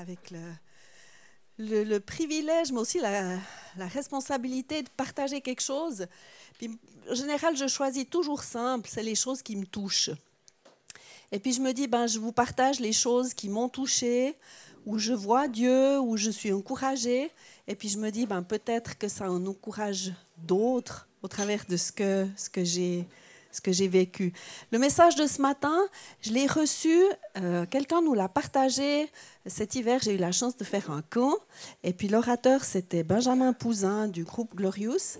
avec 0.00 0.30
le, 0.30 0.40
le, 1.84 1.98
privilège, 1.98 2.72
mais 2.72 2.80
aussi 2.80 2.98
la, 2.98 3.38
responsabilité 3.78 4.82
de 4.82 4.88
partager 4.96 5.40
quelque 5.40 5.60
chose. 5.62 6.06
En 7.10 7.14
général, 7.14 7.56
je 7.56 7.66
choisis 7.66 8.08
toujours 8.08 8.42
simple, 8.42 8.88
c'est 8.90 9.02
les 9.02 9.14
choses 9.14 9.42
qui 9.42 9.56
me 9.56 9.66
touchent. 9.66 10.10
Et 11.32 11.38
puis 11.38 11.52
je 11.52 11.60
me 11.60 11.72
dis, 11.72 11.86
ben, 11.86 12.06
je 12.06 12.18
vous 12.18 12.32
partage 12.32 12.80
les 12.80 12.92
choses 12.92 13.34
qui 13.34 13.48
m'ont 13.48 13.68
touchée, 13.68 14.36
où 14.86 14.98
je 14.98 15.12
vois 15.12 15.46
Dieu, 15.46 16.00
où 16.00 16.16
je 16.16 16.30
suis 16.30 16.52
encouragée. 16.52 17.30
Et 17.68 17.74
puis 17.76 17.88
je 17.88 17.98
me 17.98 18.10
dis, 18.10 18.26
ben, 18.26 18.42
peut-être 18.42 18.98
que 18.98 19.08
ça 19.08 19.30
en 19.30 19.44
encourage 19.46 20.12
d'autres 20.38 21.08
au 21.22 21.28
travers 21.28 21.64
de 21.66 21.76
ce 21.76 21.92
que, 21.92 22.26
ce 22.36 22.50
que 22.50 22.64
j'ai 22.64 23.06
ce 23.52 23.60
que 23.60 23.72
j'ai 23.72 23.88
vécu. 23.88 24.32
Le 24.70 24.78
message 24.78 25.16
de 25.16 25.26
ce 25.26 25.40
matin, 25.42 25.78
je 26.20 26.32
l'ai 26.32 26.46
reçu, 26.46 26.96
euh, 27.38 27.66
quelqu'un 27.66 28.02
nous 28.02 28.14
l'a 28.14 28.28
partagé 28.28 29.10
cet 29.46 29.74
hiver, 29.74 30.00
j'ai 30.02 30.14
eu 30.14 30.18
la 30.18 30.32
chance 30.32 30.56
de 30.56 30.64
faire 30.64 30.90
un 30.90 31.02
camp, 31.02 31.34
et 31.82 31.92
puis 31.92 32.08
l'orateur, 32.08 32.64
c'était 32.64 33.02
Benjamin 33.02 33.52
Pouzin 33.52 34.08
du 34.08 34.24
groupe 34.24 34.54
Glorious, 34.54 35.18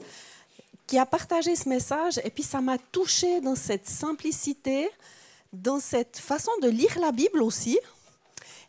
qui 0.87 0.99
a 0.99 1.07
partagé 1.07 1.57
ce 1.57 1.69
message, 1.69 2.21
et 2.25 2.31
puis 2.31 2.43
ça 2.43 2.61
m'a 2.61 2.79
touché 2.79 3.41
dans 3.41 3.55
cette 3.55 3.89
simplicité, 3.89 4.89
dans 5.53 5.81
cette 5.81 6.19
façon 6.19 6.53
de 6.63 6.69
lire 6.69 6.99
la 7.01 7.13
Bible 7.13 7.43
aussi. 7.43 7.79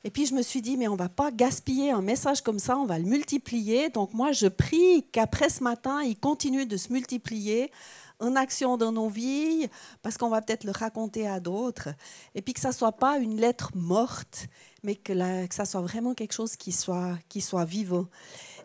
Et 0.03 0.09
puis 0.09 0.25
je 0.25 0.34
me 0.34 0.41
suis 0.41 0.62
dit, 0.62 0.78
mais 0.78 0.88
on 0.88 0.95
va 0.95 1.09
pas 1.09 1.31
gaspiller 1.31 1.91
un 1.91 2.02
message 2.02 2.41
comme 2.41 2.59
ça, 2.59 2.78
on 2.78 2.86
va 2.86 2.98
le 2.98 3.05
multiplier. 3.05 3.89
Donc 3.89 4.14
moi, 4.14 4.31
je 4.31 4.48
prie 4.48 5.05
qu'après 5.12 5.50
ce 5.50 5.64
matin, 5.64 6.02
il 6.02 6.17
continue 6.17 6.66
de 6.66 6.78
se 6.78 6.91
multiplier 6.91 7.72
en 8.21 8.35
action 8.35 8.77
dans 8.77 8.91
nos 8.91 9.09
vies, 9.09 9.67
parce 10.02 10.17
qu'on 10.17 10.30
va 10.30 10.41
peut-être 10.41 10.63
le 10.63 10.71
raconter 10.71 11.27
à 11.27 11.39
d'autres. 11.39 11.89
Et 12.35 12.41
puis 12.41 12.53
que 12.53 12.59
ça 12.59 12.70
ne 12.70 12.73
soit 12.73 12.94
pas 12.94 13.17
une 13.17 13.38
lettre 13.38 13.71
morte, 13.75 14.47
mais 14.84 14.95
que, 14.95 15.13
que 15.47 15.55
ça 15.55 15.66
soit 15.66 15.81
vraiment 15.81 16.13
quelque 16.13 16.34
chose 16.34 16.55
qui 16.55 16.71
soit, 16.71 17.17
qui 17.30 17.41
soit 17.41 17.66
vivant. 17.66 18.05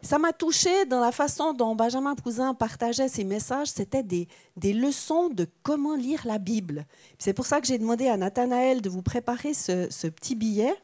Ça 0.02 0.18
m'a 0.18 0.32
touché 0.32 0.84
dans 0.86 1.00
la 1.00 1.12
façon 1.12 1.52
dont 1.52 1.74
Benjamin 1.74 2.14
Pouzin 2.14 2.54
partageait 2.54 3.08
ses 3.08 3.24
messages. 3.24 3.68
C'était 3.68 4.02
des, 4.02 4.28
des, 4.56 4.72
leçons 4.72 5.28
de 5.28 5.46
comment 5.62 5.96
lire 5.96 6.26
la 6.26 6.38
Bible. 6.38 6.86
C'est 7.18 7.32
pour 7.32 7.46
ça 7.46 7.60
que 7.60 7.66
j'ai 7.66 7.78
demandé 7.78 8.08
à 8.08 8.16
Nathanaël 8.16 8.82
de 8.82 8.91
vous 8.91 9.02
préparer 9.02 9.54
ce, 9.54 9.88
ce 9.91 10.06
petit 10.06 10.34
billet, 10.34 10.74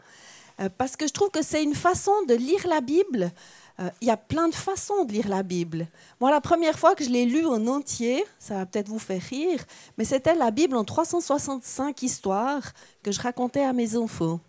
euh, 0.60 0.68
parce 0.76 0.96
que 0.96 1.06
je 1.06 1.12
trouve 1.12 1.30
que 1.30 1.42
c'est 1.42 1.62
une 1.62 1.74
façon 1.74 2.12
de 2.26 2.34
lire 2.34 2.66
la 2.66 2.80
Bible. 2.80 3.32
Euh, 3.80 3.88
il 4.00 4.08
y 4.08 4.10
a 4.10 4.16
plein 4.16 4.48
de 4.48 4.54
façons 4.54 5.04
de 5.04 5.12
lire 5.12 5.28
la 5.28 5.42
Bible. 5.42 5.86
Moi, 6.20 6.30
la 6.30 6.40
première 6.40 6.78
fois 6.78 6.94
que 6.94 7.04
je 7.04 7.10
l'ai 7.10 7.24
lue 7.24 7.46
en 7.46 7.66
entier, 7.66 8.24
ça 8.38 8.54
va 8.54 8.66
peut-être 8.66 8.88
vous 8.88 8.98
faire 8.98 9.22
rire, 9.22 9.64
mais 9.96 10.04
c'était 10.04 10.34
la 10.34 10.50
Bible 10.50 10.76
en 10.76 10.84
365 10.84 12.02
histoires 12.02 12.72
que 13.02 13.12
je 13.12 13.20
racontais 13.20 13.64
à 13.64 13.72
mes 13.72 13.96
enfants. 13.96 14.40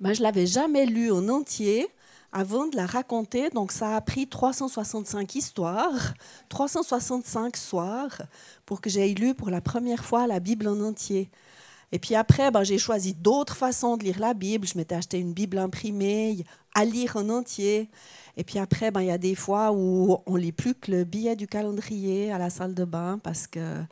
Ben, 0.00 0.12
je 0.12 0.22
l'avais 0.22 0.46
jamais 0.46 0.86
lue 0.86 1.10
en 1.10 1.28
entier 1.28 1.88
avant 2.32 2.66
de 2.66 2.76
la 2.76 2.86
raconter. 2.86 3.50
Donc 3.50 3.72
ça 3.72 3.96
a 3.96 4.00
pris 4.00 4.26
365 4.26 5.34
histoires, 5.34 6.14
365 6.48 7.56
soirs 7.56 8.22
pour 8.66 8.80
que 8.80 8.90
j'aie 8.90 9.08
lu 9.08 9.34
pour 9.34 9.50
la 9.50 9.60
première 9.60 10.04
fois 10.04 10.26
la 10.26 10.40
Bible 10.40 10.68
en 10.68 10.80
entier. 10.80 11.30
Et 11.92 11.98
puis 11.98 12.14
après, 12.14 12.50
ben, 12.50 12.64
j'ai 12.64 12.78
choisi 12.78 13.14
d'autres 13.14 13.56
façons 13.56 13.96
de 13.96 14.04
lire 14.04 14.18
la 14.18 14.34
Bible. 14.34 14.66
Je 14.66 14.76
m'étais 14.76 14.94
acheté 14.94 15.18
une 15.18 15.32
Bible 15.32 15.58
imprimée 15.58 16.44
à 16.74 16.84
lire 16.84 17.16
en 17.16 17.28
entier. 17.30 17.88
Et 18.36 18.44
puis 18.44 18.58
après, 18.58 18.90
ben, 18.90 19.00
il 19.00 19.06
y 19.06 19.10
a 19.10 19.18
des 19.18 19.34
fois 19.34 19.72
où 19.72 20.18
on 20.26 20.36
lit 20.36 20.52
plus 20.52 20.74
que 20.74 20.90
le 20.90 21.04
billet 21.04 21.36
du 21.36 21.46
calendrier 21.46 22.30
à 22.30 22.38
la 22.38 22.50
salle 22.50 22.74
de 22.74 22.84
bain 22.84 23.18
parce 23.22 23.46
que 23.46 23.82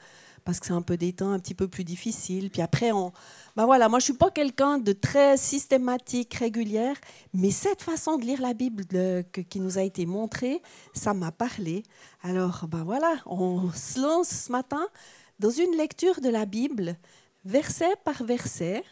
parce 0.44 0.60
que 0.60 0.66
c'est 0.66 0.72
un 0.72 0.82
peu 0.82 0.96
des 0.96 1.12
temps 1.12 1.32
un 1.32 1.40
petit 1.40 1.54
peu 1.54 1.66
plus 1.66 1.82
difficiles. 1.82 2.50
Puis 2.50 2.62
après, 2.62 2.92
on, 2.92 3.12
ben 3.56 3.66
voilà, 3.66 3.88
moi 3.88 3.98
je 3.98 4.04
suis 4.04 4.12
pas 4.14 4.30
quelqu'un 4.30 4.78
de 4.78 4.92
très 4.92 5.36
systématique, 5.36 6.34
régulière, 6.34 6.94
mais 7.34 7.50
cette 7.50 7.82
façon 7.82 8.16
de 8.16 8.24
lire 8.24 8.40
la 8.40 8.54
Bible 8.54 8.84
qui 9.50 9.58
nous 9.58 9.76
a 9.76 9.82
été 9.82 10.06
montrée, 10.06 10.62
ça 10.94 11.14
m'a 11.14 11.32
parlé. 11.32 11.82
Alors 12.22 12.66
ben 12.68 12.84
voilà, 12.84 13.16
on 13.26 13.72
se 13.72 14.00
lance 14.00 14.28
ce 14.28 14.52
matin 14.52 14.86
dans 15.40 15.50
une 15.50 15.76
lecture 15.76 16.20
de 16.20 16.28
la 16.28 16.46
Bible, 16.46 16.96
verset 17.46 17.94
par 18.04 18.24
verset, 18.24 18.82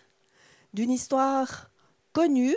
d'une 0.72 0.90
histoire 0.90 1.70
connue, 2.12 2.56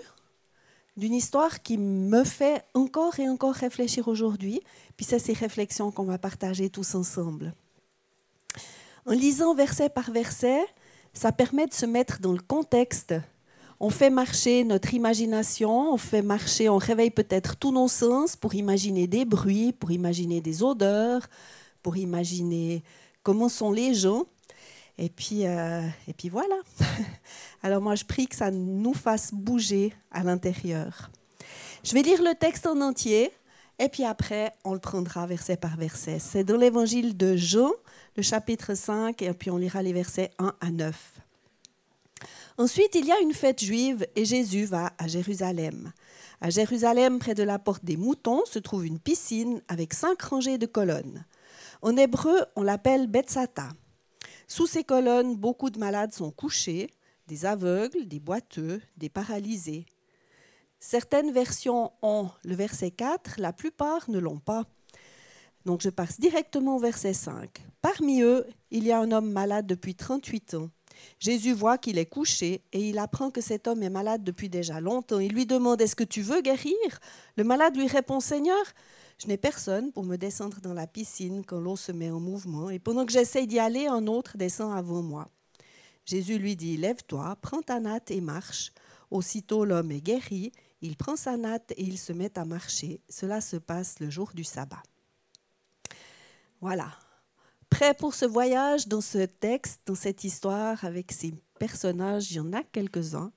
d'une 0.96 1.14
histoire 1.14 1.62
qui 1.64 1.78
me 1.78 2.24
fait 2.24 2.64
encore 2.74 3.20
et 3.20 3.28
encore 3.28 3.56
réfléchir 3.56 4.08
aujourd'hui. 4.08 4.62
Puis 4.96 5.06
c'est 5.06 5.20
ces 5.20 5.34
réflexions 5.34 5.92
qu'on 5.92 6.06
va 6.06 6.18
partager 6.18 6.70
tous 6.70 6.96
ensemble. 6.96 7.54
En 9.06 9.14
lisant 9.14 9.56
verset 9.56 9.90
par 9.90 10.12
verset, 10.12 10.62
ça 11.14 11.32
permet 11.32 11.66
de 11.66 11.74
se 11.74 11.86
mettre 11.86 12.20
dans 12.20 12.34
le 12.34 12.42
contexte. 12.42 13.16
On 13.80 13.90
fait 13.90 14.10
marcher 14.10 14.64
notre 14.64 14.94
imagination, 14.94 15.94
on 15.94 15.98
fait 15.98 16.22
marcher, 16.22 16.70
on 16.70 16.78
réveille 16.78 17.12
peut-être 17.12 17.56
tous 17.56 17.72
nos 17.72 17.88
sens 17.88 18.36
pour 18.36 18.54
imaginer 18.54 19.08
des 19.08 19.26
bruits, 19.26 19.72
pour 19.72 19.92
imaginer 19.92 20.42
des 20.42 20.62
odeurs, 20.62 21.28
pour 21.82 21.98
imaginer 21.98 22.84
comment 23.24 23.50
sont 23.50 23.72
les 23.72 23.94
gens. 23.94 24.26
Et 24.98 25.10
puis, 25.10 25.46
euh, 25.46 25.82
et 26.08 26.14
puis 26.14 26.30
voilà. 26.30 26.56
Alors 27.64 27.82
moi, 27.82 27.96
je 27.96 28.04
prie 28.04 28.28
que 28.28 28.36
ça 28.36 28.50
nous 28.52 28.94
fasse 28.94 29.34
bouger 29.34 29.94
à 30.12 30.24
l'intérieur. 30.24 31.12
Je 31.84 31.94
vais 31.94 32.02
lire 32.02 32.22
le 32.24 32.34
texte 32.34 32.66
en 32.66 32.82
entier, 32.82 33.32
et 33.80 33.90
puis 33.90 34.04
après, 34.04 34.54
on 34.64 34.74
le 34.74 34.80
prendra 34.80 35.28
verset 35.28 35.58
par 35.58 35.78
verset. 35.78 36.18
C'est 36.20 36.44
dans 36.44 36.58
l'évangile 36.58 37.16
de 37.16 37.36
Jean, 37.36 37.72
le 38.16 38.24
chapitre 38.24 38.74
5, 38.74 39.22
et 39.22 39.32
puis 39.34 39.52
on 39.52 39.58
lira 39.58 39.84
les 39.84 39.94
versets 39.94 40.32
1 40.40 40.54
à 40.60 40.72
9. 40.72 41.14
Ensuite, 42.58 42.96
il 42.96 43.06
y 43.06 43.12
a 43.12 43.20
une 43.20 43.34
fête 43.34 43.64
juive 43.64 44.08
et 44.16 44.26
Jésus 44.26 44.66
va 44.66 44.92
à 44.98 45.08
Jérusalem. 45.08 45.92
À 46.42 46.50
Jérusalem, 46.50 47.20
près 47.20 47.36
de 47.36 47.44
la 47.44 47.60
porte 47.60 47.86
des 47.86 47.98
moutons, 47.98 48.44
se 48.46 48.58
trouve 48.58 48.88
une 48.88 49.00
piscine 49.00 49.62
avec 49.68 49.94
cinq 49.94 50.20
rangées 50.24 50.58
de 50.58 50.66
colonnes. 50.66 51.24
En 51.84 51.96
hébreu, 51.96 52.46
on 52.56 52.64
l'appelle 52.64 53.06
Betsata. 53.06 53.70
Sous 54.48 54.66
ces 54.66 54.86
colonnes, 54.86 55.36
beaucoup 55.36 55.70
de 55.70 55.78
malades 55.78 56.14
sont 56.14 56.32
couchés, 56.32 56.90
des 57.28 57.46
aveugles, 57.46 58.08
des 58.08 58.20
boiteux, 58.20 58.82
des 58.96 59.10
paralysés. 59.10 59.86
Certaines 60.80 61.32
versions 61.32 61.92
ont 62.02 62.30
le 62.46 62.56
verset 62.56 62.92
4, 62.92 63.40
la 63.40 63.52
plupart 63.52 64.10
ne 64.10 64.20
l'ont 64.20 64.40
pas. 64.40 64.66
Donc 65.66 65.82
je 65.82 65.90
passe 65.90 66.18
directement 66.18 66.78
au 66.78 66.80
verset 66.80 67.14
5. 67.14 67.62
Parmi 67.82 68.22
eux, 68.22 68.46
il 68.72 68.86
y 68.86 68.92
a 68.94 69.00
un 69.00 69.12
homme 69.12 69.32
malade 69.32 69.68
depuis 69.68 69.96
38 69.96 70.54
ans. 70.54 70.70
Jésus 71.20 71.54
voit 71.54 71.78
qu'il 71.78 71.98
est 71.98 72.06
couché 72.06 72.62
et 72.72 72.90
il 72.90 73.00
apprend 73.00 73.32
que 73.32 73.42
cet 73.42 73.68
homme 73.68 73.84
est 73.84 73.90
malade 73.90 74.24
depuis 74.24 74.50
déjà 74.50 74.80
longtemps. 74.80 75.20
Il 75.20 75.34
lui 75.34 75.46
demande 75.46 75.82
Est-ce 75.82 75.96
que 75.96 76.06
tu 76.06 76.22
veux 76.22 76.42
guérir? 76.42 76.74
Le 77.36 77.44
malade 77.44 77.76
lui 77.76 77.88
répond 77.88 78.22
Seigneur, 78.22 78.64
je 79.18 79.28
n'ai 79.28 79.38
personne 79.38 79.92
pour 79.92 80.04
me 80.04 80.16
descendre 80.16 80.62
dans 80.62 80.74
la 80.74 80.88
piscine 80.88 81.44
quand 81.46 81.60
l'eau 81.60 81.76
se 81.76 81.92
met 81.92 82.12
en 82.12 82.20
mouvement, 82.20 82.70
et 82.70 82.80
pendant 82.80 83.06
que 83.06 83.12
j'essaie 83.12 83.48
d'y 83.48 83.60
aller, 83.60 83.88
un 83.88 84.08
autre 84.08 84.38
descend 84.38 84.78
avant 84.78 85.02
moi. 85.02 85.30
Jésus 86.06 86.38
lui 86.38 86.56
dit 86.56 86.78
Lève-toi, 86.78 87.36
prends 87.42 87.62
ta 87.62 87.80
natte 87.80 88.12
et 88.12 88.22
marche. 88.22 88.72
Aussitôt 89.10 89.66
l'homme 89.66 89.92
est 89.92 90.02
guéri, 90.02 90.52
il 90.82 90.96
prend 90.96 91.16
sa 91.16 91.38
natte 91.38 91.72
et 91.72 91.84
il 91.84 91.98
se 91.98 92.14
met 92.14 92.38
à 92.38 92.46
marcher. 92.46 93.02
Cela 93.10 93.42
se 93.42 93.58
passe 93.58 94.00
le 94.00 94.10
jour 94.10 94.32
du 94.34 94.44
sabbat. 94.44 94.84
Voilà. 96.62 96.92
Prêt 97.70 97.94
pour 97.94 98.14
ce 98.14 98.26
voyage 98.26 98.88
dans 98.88 99.02
ce 99.02 99.26
texte, 99.26 99.82
dans 99.86 99.96
cette 99.96 100.24
histoire, 100.24 100.86
avec 100.86 101.12
ces 101.12 101.34
personnages, 101.60 102.32
il 102.32 102.38
y 102.38 102.40
en 102.40 102.54
a 102.54 102.64
quelques-uns. 102.64 103.32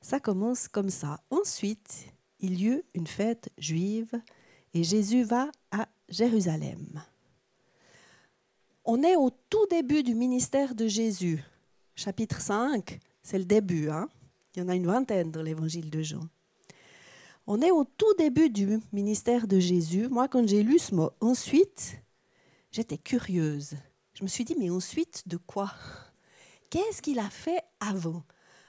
Ça 0.00 0.20
commence 0.20 0.68
comme 0.68 0.90
ça. 0.90 1.20
Ensuite, 1.30 2.06
il 2.38 2.60
y 2.60 2.66
eut 2.66 2.84
une 2.94 3.06
fête 3.06 3.50
juive 3.58 4.12
et 4.74 4.82
Jésus 4.82 5.22
va 5.22 5.50
à 5.70 5.88
Jérusalem. 6.08 7.02
On 8.84 9.02
est 9.02 9.16
au 9.16 9.30
tout 9.30 9.66
début 9.70 10.02
du 10.02 10.14
ministère 10.14 10.74
de 10.74 10.88
Jésus. 10.88 11.42
Chapitre 11.94 12.40
5, 12.40 12.98
c'est 13.22 13.38
le 13.38 13.44
début. 13.44 13.88
Hein. 13.88 14.08
Il 14.54 14.60
y 14.60 14.62
en 14.62 14.68
a 14.68 14.74
une 14.74 14.86
vingtaine 14.86 15.30
dans 15.30 15.42
l'évangile 15.42 15.88
de 15.88 16.02
Jean. 16.02 16.28
On 17.46 17.62
est 17.62 17.70
au 17.70 17.84
tout 17.84 18.12
début 18.18 18.50
du 18.50 18.80
ministère 18.92 19.46
de 19.46 19.58
Jésus. 19.58 20.08
Moi, 20.08 20.28
quand 20.28 20.46
j'ai 20.46 20.62
lu 20.62 20.78
ce 20.78 20.94
mot 20.94 21.10
ensuite, 21.20 21.96
j'étais 22.72 22.98
curieuse. 22.98 23.74
Je 24.14 24.22
me 24.22 24.28
suis 24.28 24.44
dit, 24.44 24.56
mais 24.58 24.70
ensuite 24.70 25.26
de 25.26 25.36
quoi? 25.36 25.72
Qu'est-ce 26.68 27.00
qu'il 27.00 27.18
a 27.18 27.30
fait 27.30 27.62
avant? 27.80 28.22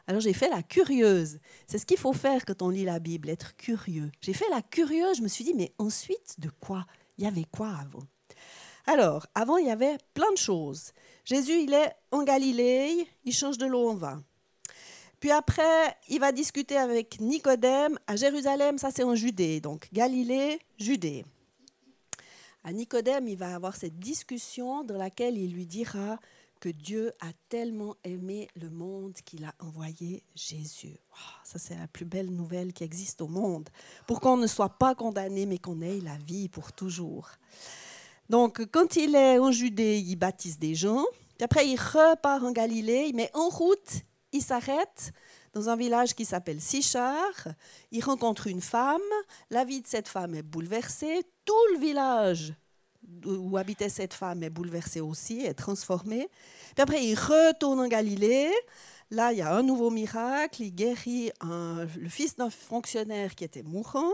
Alors 0.07 0.21
j'ai 0.21 0.33
fait 0.33 0.49
la 0.49 0.63
curieuse. 0.63 1.39
C'est 1.67 1.77
ce 1.77 1.85
qu'il 1.85 1.97
faut 1.97 2.13
faire 2.13 2.45
quand 2.45 2.61
on 2.61 2.69
lit 2.69 2.85
la 2.85 2.99
Bible, 2.99 3.29
être 3.29 3.55
curieux. 3.55 4.11
J'ai 4.21 4.33
fait 4.33 4.49
la 4.49 4.61
curieuse, 4.61 5.17
je 5.17 5.23
me 5.23 5.27
suis 5.27 5.43
dit, 5.43 5.53
mais 5.53 5.73
ensuite 5.77 6.39
de 6.39 6.49
quoi? 6.59 6.85
Il 7.17 7.23
y 7.23 7.27
avait 7.27 7.45
quoi 7.51 7.69
avant? 7.69 8.03
Alors, 8.87 9.25
avant, 9.33 9.57
il 9.57 9.67
y 9.67 9.71
avait 9.71 9.97
plein 10.13 10.31
de 10.31 10.37
choses. 10.37 10.91
Jésus, 11.23 11.63
il 11.63 11.73
est 11.73 11.91
en 12.11 12.23
Galilée, 12.23 13.07
il 13.23 13.33
change 13.33 13.57
de 13.57 13.65
l'eau 13.65 13.89
en 13.89 13.95
vin. 13.95 14.23
Puis 15.19 15.31
après, 15.31 15.97
il 16.09 16.19
va 16.19 16.31
discuter 16.31 16.77
avec 16.77 17.19
Nicodème 17.19 17.97
à 18.05 18.15
Jérusalem, 18.15 18.77
ça 18.77 18.91
c'est 18.91 19.03
en 19.03 19.15
Judée, 19.15 19.59
donc 19.59 19.87
Galilée, 19.91 20.59
Judée 20.77 21.25
à 22.65 22.73
Nicodème, 22.73 23.27
il 23.27 23.37
va 23.37 23.53
avoir 23.53 23.75
cette 23.75 23.99
discussion 23.99 24.83
dans 24.83 24.97
laquelle 24.97 25.37
il 25.37 25.53
lui 25.53 25.67
dira 25.67 26.17
Dieu 26.69 27.11
a 27.19 27.31
tellement 27.49 27.95
aimé 28.03 28.47
le 28.55 28.69
monde 28.69 29.13
qu'il 29.25 29.45
a 29.45 29.53
envoyé 29.59 30.23
Jésus. 30.35 30.97
ça, 31.43 31.59
c'est 31.59 31.75
la 31.75 31.87
plus 31.87 32.05
belle 32.05 32.29
nouvelle 32.29 32.73
qui 32.73 32.83
existe 32.83 33.21
au 33.21 33.27
monde. 33.27 33.69
Pour 34.07 34.19
qu'on 34.19 34.37
ne 34.37 34.47
soit 34.47 34.77
pas 34.77 34.95
condamné, 34.95 35.45
mais 35.45 35.57
qu'on 35.57 35.81
ait 35.81 35.99
la 36.01 36.17
vie 36.17 36.49
pour 36.49 36.73
toujours. 36.73 37.29
Donc, 38.29 38.65
quand 38.71 38.95
il 38.95 39.15
est 39.15 39.39
en 39.39 39.51
Judée, 39.51 39.99
il 39.99 40.15
baptise 40.15 40.57
des 40.57 40.75
gens. 40.75 41.05
Puis 41.37 41.45
après, 41.45 41.67
il 41.67 41.77
repart 41.77 42.43
en 42.43 42.51
Galilée, 42.51 43.11
mais 43.13 43.29
en 43.33 43.49
route, 43.49 44.01
il 44.31 44.41
s'arrête 44.41 45.13
dans 45.53 45.69
un 45.69 45.75
village 45.75 46.15
qui 46.15 46.25
s'appelle 46.25 46.61
Sichar. 46.61 47.31
Il 47.91 48.03
rencontre 48.03 48.47
une 48.47 48.61
femme. 48.61 48.99
La 49.49 49.63
vie 49.63 49.81
de 49.81 49.87
cette 49.87 50.07
femme 50.07 50.35
est 50.35 50.43
bouleversée. 50.43 51.23
Tout 51.45 51.73
le 51.73 51.79
village 51.79 52.53
où 53.25 53.57
habitait 53.57 53.89
cette 53.89 54.13
femme 54.13 54.43
est 54.43 54.49
bouleversé 54.49 55.01
aussi, 55.01 55.41
est 55.41 55.53
transformé. 55.53 56.29
Puis 56.75 56.81
après, 56.81 57.03
il 57.03 57.15
retourne 57.15 57.79
en 57.79 57.87
Galilée. 57.87 58.51
Là, 59.11 59.31
il 59.31 59.39
y 59.39 59.41
a 59.41 59.53
un 59.53 59.63
nouveau 59.63 59.89
miracle. 59.89 60.63
Il 60.63 60.71
guérit 60.71 61.31
le 61.41 62.09
fils 62.09 62.35
d'un 62.35 62.49
fonctionnaire 62.49 63.35
qui 63.35 63.43
était 63.43 63.63
mourant. 63.63 64.11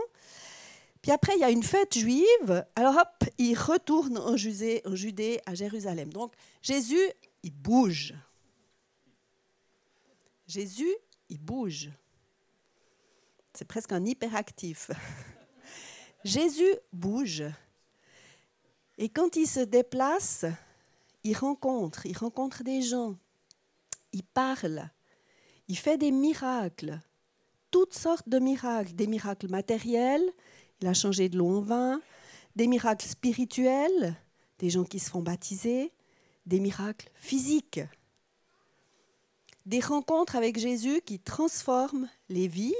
Puis 1.02 1.10
après, 1.10 1.34
il 1.34 1.40
y 1.40 1.44
a 1.44 1.50
une 1.50 1.64
fête 1.64 1.98
juive. 1.98 2.64
Alors 2.76 2.96
hop, 2.96 3.28
il 3.38 3.58
retourne 3.58 4.18
en 4.18 4.36
Judée, 4.36 4.82
en 4.84 4.94
Judée 4.94 5.40
à 5.46 5.54
Jérusalem. 5.54 6.12
Donc 6.12 6.32
Jésus, 6.62 7.10
il 7.42 7.52
bouge. 7.52 8.14
Jésus, 10.46 10.94
il 11.28 11.40
bouge. 11.40 11.90
C'est 13.52 13.66
presque 13.66 13.92
un 13.92 14.04
hyperactif. 14.04 14.90
Jésus 16.24 16.76
bouge. 16.92 17.44
Et 18.98 19.08
quand 19.08 19.36
il 19.36 19.46
se 19.46 19.60
déplace, 19.60 20.44
il 21.24 21.36
rencontre, 21.36 22.06
il 22.06 22.16
rencontre 22.16 22.62
des 22.62 22.82
gens, 22.82 23.16
il 24.12 24.22
parle, 24.22 24.90
il 25.68 25.78
fait 25.78 25.98
des 25.98 26.10
miracles, 26.10 27.00
toutes 27.70 27.94
sortes 27.94 28.28
de 28.28 28.38
miracles, 28.38 28.92
des 28.92 29.06
miracles 29.06 29.48
matériels, 29.48 30.30
il 30.80 30.88
a 30.88 30.94
changé 30.94 31.28
de 31.28 31.38
l'eau 31.38 31.58
en 31.58 31.60
vin, 31.60 32.00
des 32.56 32.66
miracles 32.66 33.06
spirituels, 33.06 34.14
des 34.58 34.68
gens 34.68 34.84
qui 34.84 34.98
se 34.98 35.10
font 35.10 35.22
baptiser, 35.22 35.92
des 36.44 36.60
miracles 36.60 37.10
physiques, 37.14 37.80
des 39.64 39.80
rencontres 39.80 40.36
avec 40.36 40.58
Jésus 40.58 41.00
qui 41.06 41.18
transforment 41.18 42.08
les 42.28 42.48
vies 42.48 42.74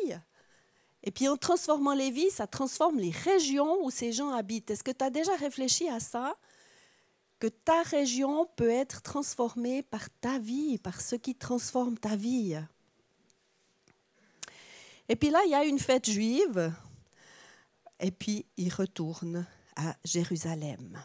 et 1.04 1.10
puis 1.10 1.28
en 1.28 1.36
transformant 1.36 1.94
les 1.94 2.10
vies, 2.10 2.30
ça 2.30 2.46
transforme 2.46 2.98
les 2.98 3.10
régions 3.10 3.84
où 3.84 3.90
ces 3.90 4.12
gens 4.12 4.30
habitent. 4.30 4.70
Est-ce 4.70 4.84
que 4.84 4.92
tu 4.92 5.04
as 5.04 5.10
déjà 5.10 5.34
réfléchi 5.36 5.88
à 5.88 5.98
ça? 5.98 6.36
Que 7.40 7.48
ta 7.48 7.82
région 7.82 8.48
peut 8.54 8.70
être 8.70 9.02
transformée 9.02 9.82
par 9.82 10.08
ta 10.20 10.38
vie, 10.38 10.78
par 10.78 11.00
ce 11.00 11.16
qui 11.16 11.34
transforme 11.34 11.98
ta 11.98 12.14
vie. 12.14 12.56
Et 15.08 15.16
puis 15.16 15.30
là, 15.30 15.40
il 15.44 15.50
y 15.50 15.54
a 15.54 15.64
une 15.64 15.80
fête 15.80 16.08
juive. 16.08 16.72
Et 17.98 18.12
puis 18.12 18.46
il 18.56 18.72
retourne 18.72 19.44
à 19.74 19.96
Jérusalem. 20.04 21.04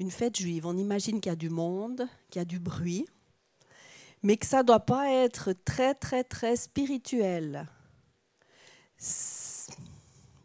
Une 0.00 0.10
fête 0.10 0.36
juive, 0.36 0.66
on 0.66 0.76
imagine 0.76 1.20
qu'il 1.20 1.30
y 1.30 1.32
a 1.32 1.36
du 1.36 1.50
monde, 1.50 2.08
qu'il 2.30 2.40
y 2.40 2.42
a 2.42 2.46
du 2.46 2.58
bruit, 2.58 3.06
mais 4.22 4.36
que 4.36 4.46
ça 4.46 4.58
ne 4.58 4.62
doit 4.62 4.80
pas 4.80 5.10
être 5.10 5.52
très, 5.52 5.94
très, 5.94 6.24
très 6.24 6.56
spirituel 6.56 7.68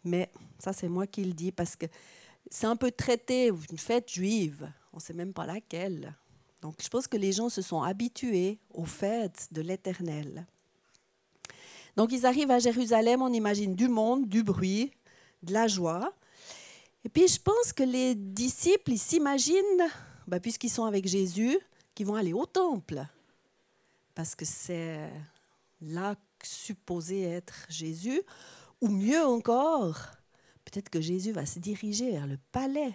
mais 0.03 0.29
ça, 0.59 0.73
c'est 0.73 0.87
moi 0.87 1.07
qui 1.07 1.23
le 1.23 1.33
dis 1.33 1.51
parce 1.51 1.75
que 1.75 1.85
c'est 2.49 2.67
un 2.67 2.75
peu 2.75 2.91
traité 2.91 3.47
une 3.47 3.77
fête 3.77 4.09
juive. 4.09 4.71
On 4.93 4.97
ne 4.97 5.01
sait 5.01 5.13
même 5.13 5.33
pas 5.33 5.45
laquelle. 5.45 6.13
Donc, 6.61 6.75
je 6.81 6.87
pense 6.87 7.07
que 7.07 7.17
les 7.17 7.31
gens 7.31 7.49
se 7.49 7.61
sont 7.61 7.81
habitués 7.81 8.57
aux 8.73 8.85
fêtes 8.85 9.47
de 9.51 9.61
l'Éternel. 9.61 10.45
Donc, 11.95 12.11
ils 12.11 12.25
arrivent 12.25 12.51
à 12.51 12.59
Jérusalem, 12.59 13.21
on 13.21 13.31
imagine 13.31 13.75
du 13.75 13.87
monde, 13.87 14.27
du 14.27 14.43
bruit, 14.43 14.91
de 15.43 15.53
la 15.53 15.67
joie. 15.67 16.13
Et 17.03 17.09
puis, 17.09 17.27
je 17.27 17.39
pense 17.39 17.71
que 17.71 17.83
les 17.83 18.15
disciples, 18.15 18.93
ils 18.93 18.99
s'imaginent, 18.99 19.87
bah, 20.27 20.39
puisqu'ils 20.39 20.69
sont 20.69 20.85
avec 20.85 21.07
Jésus, 21.07 21.57
qu'ils 21.93 22.07
vont 22.07 22.15
aller 22.15 22.33
au 22.33 22.45
temple. 22.45 23.05
Parce 24.13 24.35
que 24.35 24.45
c'est 24.45 25.09
là 25.81 26.15
supposé 26.45 27.23
être 27.23 27.65
Jésus, 27.69 28.21
ou 28.81 28.87
mieux 28.87 29.25
encore, 29.25 29.99
peut-être 30.65 30.89
que 30.89 31.01
Jésus 31.01 31.31
va 31.31 31.45
se 31.45 31.59
diriger 31.59 32.11
vers 32.11 32.27
le 32.27 32.37
palais. 32.51 32.93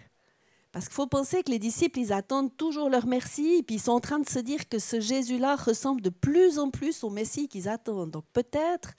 Parce 0.72 0.86
qu'il 0.86 0.94
faut 0.94 1.06
penser 1.06 1.42
que 1.42 1.50
les 1.50 1.58
disciples, 1.58 1.98
ils 1.98 2.12
attendent 2.12 2.56
toujours 2.56 2.90
leur 2.90 3.06
merci, 3.06 3.64
puis 3.66 3.76
ils 3.76 3.80
sont 3.80 3.92
en 3.92 4.00
train 4.00 4.20
de 4.20 4.28
se 4.28 4.38
dire 4.38 4.68
que 4.68 4.78
ce 4.78 5.00
Jésus-là 5.00 5.56
ressemble 5.56 6.00
de 6.00 6.10
plus 6.10 6.58
en 6.58 6.70
plus 6.70 7.02
au 7.02 7.10
Messie 7.10 7.48
qu'ils 7.48 7.68
attendent. 7.68 8.12
Donc 8.12 8.24
peut-être 8.32 8.94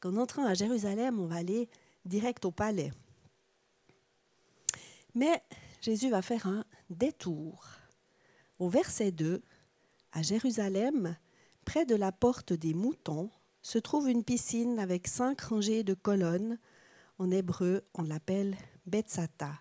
qu'en 0.00 0.16
entrant 0.16 0.44
à 0.44 0.54
Jérusalem, 0.54 1.18
on 1.18 1.26
va 1.26 1.36
aller 1.36 1.70
direct 2.04 2.44
au 2.44 2.50
palais. 2.50 2.92
Mais 5.14 5.42
Jésus 5.80 6.10
va 6.10 6.20
faire 6.20 6.46
un 6.46 6.64
détour. 6.90 7.64
Au 8.58 8.68
verset 8.68 9.10
2, 9.10 9.42
à 10.12 10.22
Jérusalem, 10.22 11.16
près 11.64 11.86
de 11.86 11.94
la 11.94 12.12
porte 12.12 12.52
des 12.52 12.74
moutons, 12.74 13.30
se 13.62 13.78
trouve 13.78 14.08
une 14.08 14.24
piscine 14.24 14.78
avec 14.78 15.06
cinq 15.06 15.40
rangées 15.42 15.82
de 15.82 15.94
colonnes. 15.94 16.58
En 17.18 17.30
hébreu, 17.30 17.82
on 17.94 18.02
l'appelle 18.02 18.56
Betsata. 18.86 19.52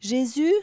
Jésus 0.00 0.54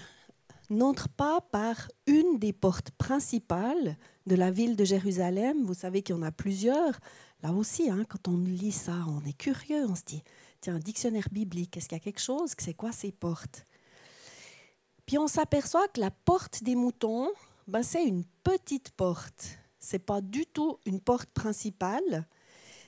n'entre 0.69 1.09
pas 1.09 1.41
par 1.41 1.89
une 2.07 2.39
des 2.39 2.53
portes 2.53 2.91
principales 2.91 3.97
de 4.25 4.35
la 4.35 4.51
ville 4.51 4.75
de 4.75 4.83
Jérusalem. 4.85 5.63
Vous 5.65 5.73
savez 5.73 6.01
qu'il 6.01 6.15
y 6.15 6.19
en 6.19 6.23
a 6.23 6.31
plusieurs. 6.31 6.99
Là 7.43 7.51
aussi, 7.51 7.89
hein, 7.89 8.05
quand 8.09 8.27
on 8.27 8.37
lit 8.37 8.71
ça, 8.71 9.05
on 9.07 9.25
est 9.25 9.37
curieux. 9.37 9.85
On 9.87 9.95
se 9.95 10.03
dit, 10.03 10.23
tiens, 10.61 10.75
un 10.75 10.79
dictionnaire 10.79 11.27
biblique, 11.31 11.77
est-ce 11.77 11.87
qu'il 11.87 11.97
y 11.97 12.01
a 12.01 12.03
quelque 12.03 12.21
chose? 12.21 12.53
C'est 12.57 12.73
quoi 12.73 12.91
ces 12.91 13.11
portes? 13.11 13.65
Puis 15.05 15.17
on 15.17 15.27
s'aperçoit 15.27 15.87
que 15.89 15.99
la 15.99 16.11
porte 16.11 16.63
des 16.63 16.75
moutons, 16.75 17.29
ben, 17.67 17.83
c'est 17.83 18.03
une 18.03 18.23
petite 18.43 18.91
porte 18.91 19.59
c'est 19.85 19.99
pas 19.99 20.19
du 20.19 20.47
tout 20.47 20.79
une 20.87 20.99
porte 20.99 21.29
principale. 21.29 22.25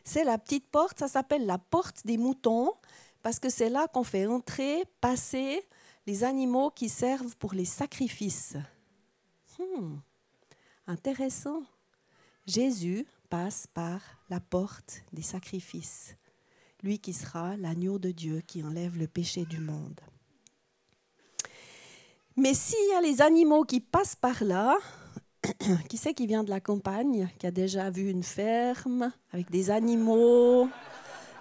C'est 0.04 0.24
la 0.24 0.40
petite 0.40 0.68
porte, 0.72 0.98
ça 0.98 1.08
s'appelle 1.08 1.46
la 1.46 1.60
porte 1.60 2.08
des 2.08 2.18
moutons, 2.18 2.74
parce 3.22 3.40
que 3.40 3.50
c'est 3.50 3.70
là 3.70 3.88
qu'on 3.88 4.04
fait 4.04 4.26
entrer, 4.26 4.84
passer 5.00 5.64
les 6.08 6.24
animaux 6.24 6.72
qui 6.72 6.90
servent 6.90 7.36
pour 7.38 7.54
les 7.54 7.66
sacrifices. 7.66 8.56
Hmm, 9.60 9.98
intéressant. 10.88 11.62
Jésus 12.48 13.06
passe 13.30 13.68
par 13.68 14.00
la 14.32 14.40
porte 14.40 15.04
des 15.14 15.22
sacrifices, 15.22 16.16
lui 16.82 16.98
qui 16.98 17.14
sera 17.14 17.58
l'agneau 17.58 18.00
de 18.00 18.10
Dieu 18.10 18.42
qui 18.42 18.64
enlève 18.64 18.98
le 18.98 19.08
péché 19.08 19.46
du 19.46 19.60
monde. 19.60 20.00
Mais 22.36 22.56
s'il 22.56 22.90
y 22.90 22.94
a 22.94 23.02
les 23.02 23.22
animaux 23.22 23.66
qui 23.66 23.82
passent 23.82 24.16
par 24.16 24.44
là, 24.44 24.78
qui 25.90 25.98
c'est 25.98 26.14
qui 26.14 26.28
vient 26.28 26.44
de 26.44 26.50
la 26.50 26.60
campagne, 26.60 27.30
qui 27.40 27.48
a 27.48 27.52
déjà 27.52 27.90
vu 27.90 28.10
une 28.10 28.24
ferme 28.24 29.12
avec 29.32 29.50
des 29.52 29.70
animaux 29.70 30.70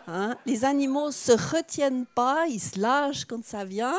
hein? 0.06 0.36
Les 0.46 0.64
animaux 0.64 1.10
se 1.10 1.32
retiennent 1.32 2.06
pas, 2.06 2.46
ils 2.46 2.60
se 2.60 2.78
lâchent 2.78 3.24
quand 3.24 3.44
ça 3.44 3.64
vient. 3.64 3.98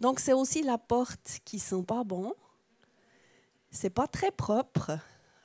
Donc 0.00 0.20
c'est 0.20 0.32
aussi 0.32 0.62
la 0.62 0.78
porte 0.78 1.40
qui 1.44 1.58
sent 1.58 1.82
pas 1.86 2.04
bon. 2.04 2.34
C'est 3.70 3.90
pas 3.90 4.06
très 4.06 4.30
propre. 4.30 4.98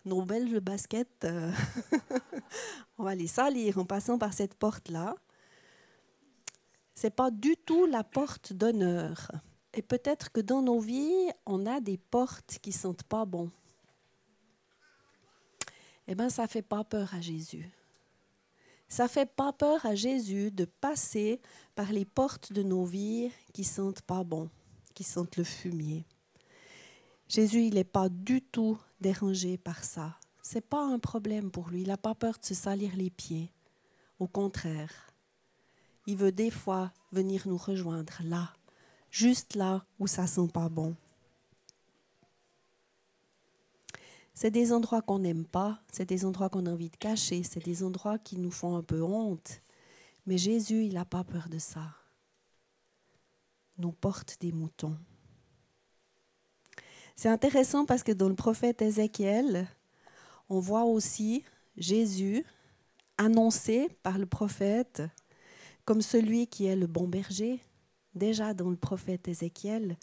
Nos 0.05 0.21
belles 0.21 0.59
baskets, 0.59 1.23
euh, 1.23 1.51
on 2.97 3.03
va 3.03 3.15
les 3.15 3.27
salir 3.27 3.77
en 3.77 3.85
passant 3.85 4.17
par 4.17 4.33
cette 4.33 4.53
porte-là. 4.53 5.15
C'est 6.93 7.15
pas 7.15 7.31
du 7.31 7.55
tout 7.55 7.85
la 7.85 8.03
porte 8.03 8.51
d'honneur. 8.51 9.31
Et 9.73 9.81
peut-être 9.81 10.31
que 10.31 10.41
dans 10.41 10.61
nos 10.61 10.79
vies, 10.79 11.29
on 11.45 11.65
a 11.65 11.79
des 11.79 11.97
portes 11.97 12.59
qui 12.61 12.71
sentent 12.71 13.03
pas 13.03 13.25
bon 13.25 13.49
eh 16.07 16.15
bien, 16.15 16.29
ça 16.29 16.43
ne 16.43 16.47
fait 16.47 16.61
pas 16.61 16.83
peur 16.83 17.13
à 17.13 17.21
Jésus. 17.21 17.69
Ça 18.87 19.03
ne 19.03 19.09
fait 19.09 19.25
pas 19.25 19.53
peur 19.53 19.85
à 19.85 19.95
Jésus 19.95 20.51
de 20.51 20.65
passer 20.65 21.41
par 21.75 21.91
les 21.91 22.05
portes 22.05 22.53
de 22.53 22.61
nos 22.61 22.85
vies 22.85 23.31
qui 23.53 23.63
sentent 23.63 24.01
pas 24.01 24.23
bon, 24.23 24.49
qui 24.93 25.03
sentent 25.03 25.37
le 25.37 25.43
fumier. 25.43 26.05
Jésus, 27.27 27.63
il 27.63 27.75
n'est 27.75 27.83
pas 27.83 28.09
du 28.09 28.41
tout 28.41 28.77
dérangé 29.01 29.57
par 29.57 29.83
ça. 29.83 30.19
Ce 30.43 30.55
n'est 30.55 30.61
pas 30.61 30.85
un 30.85 30.99
problème 30.99 31.49
pour 31.49 31.69
lui. 31.69 31.81
Il 31.81 31.87
n'a 31.87 31.97
pas 31.97 32.13
peur 32.13 32.37
de 32.37 32.45
se 32.45 32.53
salir 32.53 32.95
les 32.95 33.09
pieds. 33.09 33.51
Au 34.19 34.27
contraire, 34.27 35.11
il 36.05 36.17
veut 36.17 36.31
des 36.31 36.51
fois 36.51 36.91
venir 37.11 37.47
nous 37.47 37.57
rejoindre 37.57 38.13
là, 38.23 38.53
juste 39.09 39.55
là 39.55 39.85
où 39.99 40.07
ça 40.07 40.27
sent 40.27 40.49
pas 40.53 40.69
bon. 40.69 40.95
C'est 44.33 44.51
des 44.51 44.73
endroits 44.73 45.01
qu'on 45.01 45.19
n'aime 45.19 45.45
pas, 45.45 45.79
c'est 45.91 46.07
des 46.07 46.25
endroits 46.25 46.49
qu'on 46.49 46.65
a 46.65 46.71
envie 46.71 46.89
de 46.89 46.97
cacher, 46.97 47.43
c'est 47.43 47.63
des 47.63 47.83
endroits 47.83 48.17
qui 48.17 48.37
nous 48.37 48.51
font 48.51 48.75
un 48.75 48.83
peu 48.83 49.01
honte. 49.03 49.61
Mais 50.25 50.37
Jésus, 50.37 50.85
il 50.85 50.93
n'a 50.95 51.05
pas 51.05 51.23
peur 51.23 51.49
de 51.49 51.59
ça. 51.59 51.95
Nous 53.77 53.91
porte 53.91 54.37
des 54.39 54.51
moutons. 54.51 54.97
C'est 57.15 57.29
intéressant 57.29 57.85
parce 57.85 58.03
que 58.03 58.11
dans 58.11 58.29
le 58.29 58.35
prophète 58.35 58.81
Ézéchiel, 58.81 59.67
on 60.49 60.59
voit 60.59 60.85
aussi 60.85 61.43
Jésus 61.77 62.43
annoncé 63.17 63.89
par 64.01 64.17
le 64.17 64.25
prophète 64.25 65.03
comme 65.85 66.01
celui 66.01 66.47
qui 66.47 66.65
est 66.65 66.75
le 66.75 66.87
bon 66.87 67.07
berger. 67.07 67.59
Déjà 68.15 68.53
dans 68.53 68.69
le 68.69 68.75
prophète 68.75 69.27
Ézéchiel, 69.27 69.97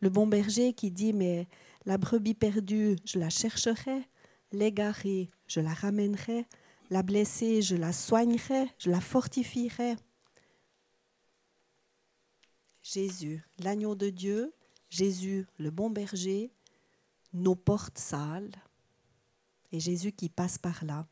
le 0.00 0.08
bon 0.08 0.26
berger 0.26 0.72
qui 0.72 0.90
dit, 0.90 1.12
mais 1.12 1.46
la 1.86 1.98
brebis 1.98 2.34
perdue, 2.34 2.96
je 3.04 3.18
la 3.18 3.30
chercherai, 3.30 4.08
l'égarée, 4.52 5.30
je 5.46 5.60
la 5.60 5.72
ramènerai, 5.72 6.46
la 6.90 7.02
blessée, 7.02 7.62
je 7.62 7.76
la 7.76 7.92
soignerai, 7.92 8.68
je 8.78 8.90
la 8.90 9.00
fortifierai. 9.00 9.96
Jésus, 12.82 13.42
l'agneau 13.58 13.94
de 13.94 14.10
Dieu, 14.10 14.52
Jésus, 14.90 15.46
le 15.58 15.70
bon 15.70 15.90
berger, 15.90 16.52
nos 17.32 17.54
portes 17.56 17.98
sales, 17.98 18.52
et 19.72 19.80
Jésus 19.80 20.12
qui 20.12 20.28
passe 20.28 20.58
par 20.58 20.84
là. 20.84 21.06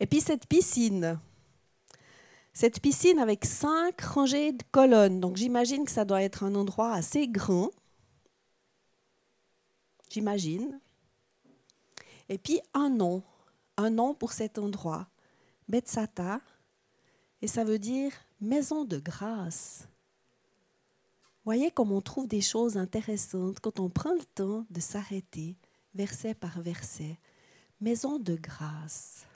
Et 0.00 0.06
puis 0.06 0.20
cette 0.20 0.46
piscine, 0.46 1.20
cette 2.52 2.80
piscine 2.80 3.18
avec 3.18 3.44
cinq 3.44 4.00
rangées 4.00 4.52
de 4.52 4.62
colonnes, 4.70 5.20
donc 5.20 5.36
j'imagine 5.36 5.84
que 5.84 5.90
ça 5.90 6.04
doit 6.04 6.22
être 6.22 6.44
un 6.44 6.54
endroit 6.54 6.92
assez 6.92 7.28
grand, 7.28 7.70
j'imagine. 10.14 10.80
Et 12.28 12.38
puis 12.38 12.60
un 12.72 12.88
nom, 12.88 13.22
un 13.76 13.90
nom 13.90 14.14
pour 14.14 14.32
cet 14.32 14.58
endroit, 14.58 15.08
Betsata, 15.68 16.40
et 17.42 17.48
ça 17.48 17.64
veut 17.64 17.78
dire 17.78 18.12
maison 18.40 18.84
de 18.84 18.98
grâce. 18.98 19.88
Voyez 21.44 21.70
comme 21.70 21.92
on 21.92 22.00
trouve 22.00 22.26
des 22.26 22.40
choses 22.40 22.78
intéressantes 22.78 23.60
quand 23.60 23.80
on 23.80 23.90
prend 23.90 24.14
le 24.14 24.24
temps 24.24 24.64
de 24.70 24.80
s'arrêter 24.80 25.56
verset 25.94 26.34
par 26.34 26.60
verset. 26.60 27.18
Maison 27.80 28.18
de 28.18 28.36
grâce. 28.36 29.26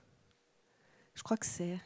Je 1.15 1.23
crois 1.23 1.37
que 1.37 1.45
c'est 1.45 1.79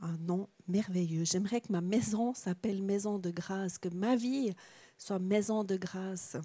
un 0.00 0.16
nom 0.16 0.48
merveilleux. 0.66 1.24
J'aimerais 1.24 1.60
que 1.60 1.70
ma 1.70 1.80
maison 1.80 2.34
s'appelle 2.34 2.82
maison 2.82 3.18
de 3.18 3.30
grâce, 3.30 3.78
que 3.78 3.88
ma 3.90 4.16
vie 4.16 4.54
soit 4.96 5.18
maison 5.18 5.62
de 5.62 5.76
grâce. 5.76 6.36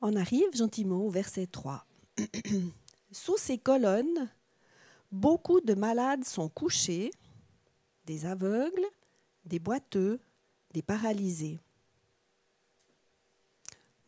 On 0.00 0.14
arrive 0.16 0.54
gentiment 0.54 1.00
au 1.00 1.10
verset 1.10 1.46
3. 1.46 1.86
Sous 3.12 3.36
ces 3.36 3.58
colonnes, 3.58 4.30
beaucoup 5.10 5.60
de 5.60 5.74
malades 5.74 6.24
sont 6.24 6.48
couchés, 6.48 7.10
des 8.04 8.26
aveugles, 8.26 8.86
des 9.44 9.58
boiteux, 9.58 10.20
des 10.72 10.82
paralysés. 10.82 11.58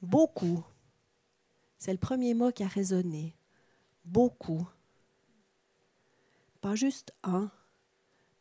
Beaucoup. 0.02 0.62
C'est 1.78 1.92
le 1.92 1.98
premier 1.98 2.34
mot 2.34 2.52
qui 2.52 2.62
a 2.62 2.68
résonné. 2.68 3.34
Beaucoup. 4.04 4.66
Pas 6.60 6.74
juste 6.74 7.12
un, 7.22 7.50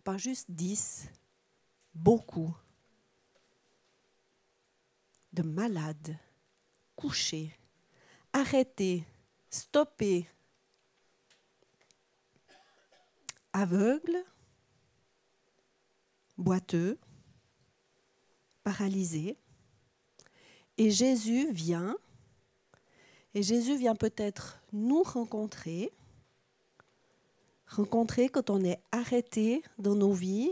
pas 0.03 0.17
juste 0.17 0.49
dix, 0.49 1.07
beaucoup 1.93 2.53
de 5.33 5.43
malades, 5.43 6.17
couchés, 6.97 7.55
arrêtés, 8.33 9.05
stoppés, 9.49 10.27
aveugles, 13.53 14.25
boiteux, 16.37 16.99
paralysés, 18.63 19.37
et 20.77 20.91
Jésus 20.91 21.51
vient, 21.51 21.95
et 23.33 23.43
Jésus 23.43 23.77
vient 23.77 23.95
peut-être 23.95 24.59
nous 24.73 25.03
rencontrer, 25.03 25.93
rencontrer 27.67 28.27
quand 28.27 28.49
on 28.49 28.63
est 28.63 28.79
arrêté 28.91 29.63
dans 29.77 29.95
nos 29.95 30.13
vies. 30.13 30.51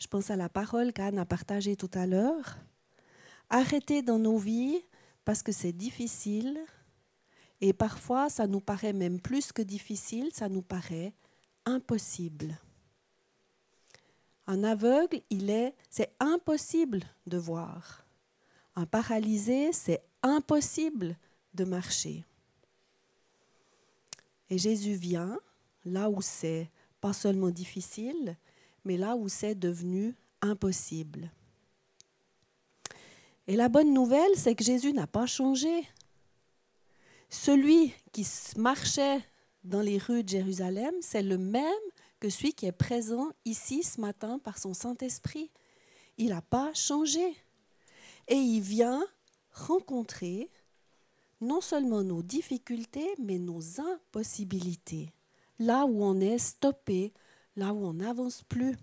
Je 0.00 0.08
pense 0.08 0.30
à 0.30 0.36
la 0.36 0.48
parole 0.48 0.92
qu'Anne 0.92 1.18
a 1.18 1.24
partagée 1.24 1.76
tout 1.76 1.90
à 1.94 2.06
l'heure. 2.06 2.56
Arrêter 3.50 4.02
dans 4.02 4.18
nos 4.18 4.38
vies 4.38 4.82
parce 5.26 5.42
que 5.42 5.52
c'est 5.52 5.72
difficile 5.72 6.58
et 7.60 7.72
parfois 7.72 8.30
ça 8.30 8.46
nous 8.46 8.60
paraît 8.60 8.92
même 8.92 9.20
plus 9.20 9.52
que 9.52 9.60
difficile, 9.60 10.30
ça 10.32 10.48
nous 10.48 10.62
paraît 10.62 11.12
impossible. 11.64 12.56
Un 14.46 14.62
aveugle, 14.62 15.20
il 15.28 15.50
est, 15.50 15.74
c'est 15.90 16.14
impossible 16.20 17.02
de 17.26 17.38
voir. 17.38 18.06
Un 18.76 18.86
paralysé, 18.86 19.72
c'est 19.72 20.04
impossible 20.22 21.16
de 21.54 21.64
marcher. 21.64 22.24
Et 24.48 24.58
Jésus 24.58 24.94
vient 24.94 25.40
là 25.84 26.08
où 26.08 26.22
c'est 26.22 26.70
pas 27.00 27.12
seulement 27.12 27.50
difficile, 27.50 28.36
mais 28.84 28.96
là 28.96 29.16
où 29.16 29.28
c'est 29.28 29.56
devenu 29.56 30.14
impossible. 30.40 31.32
Et 33.48 33.56
la 33.56 33.68
bonne 33.68 33.92
nouvelle, 33.92 34.36
c'est 34.36 34.54
que 34.54 34.64
Jésus 34.64 34.92
n'a 34.92 35.06
pas 35.06 35.26
changé. 35.26 35.88
Celui 37.28 37.92
qui 38.12 38.26
marchait 38.56 39.20
dans 39.62 39.80
les 39.80 39.98
rues 39.98 40.24
de 40.24 40.28
Jérusalem, 40.28 40.94
c'est 41.00 41.22
le 41.22 41.38
même 41.38 41.64
que 42.18 42.28
celui 42.28 42.52
qui 42.54 42.66
est 42.66 42.72
présent 42.72 43.28
ici 43.44 43.82
ce 43.82 44.00
matin 44.00 44.38
par 44.38 44.58
son 44.58 44.74
Saint-Esprit. 44.74 45.50
Il 46.18 46.30
n'a 46.30 46.42
pas 46.42 46.72
changé. 46.74 47.36
Et 48.28 48.36
il 48.36 48.60
vient 48.60 49.04
rencontrer 49.52 50.50
non 51.40 51.60
seulement 51.60 52.02
nos 52.02 52.22
difficultés, 52.22 53.08
mais 53.18 53.38
nos 53.38 53.80
impossibilités. 53.80 55.12
Là 55.58 55.84
où 55.84 56.02
on 56.02 56.20
est 56.20 56.38
stoppé, 56.38 57.12
là 57.56 57.72
où 57.72 57.86
on 57.86 57.94
n'avance 57.94 58.42
plus. 58.42 58.76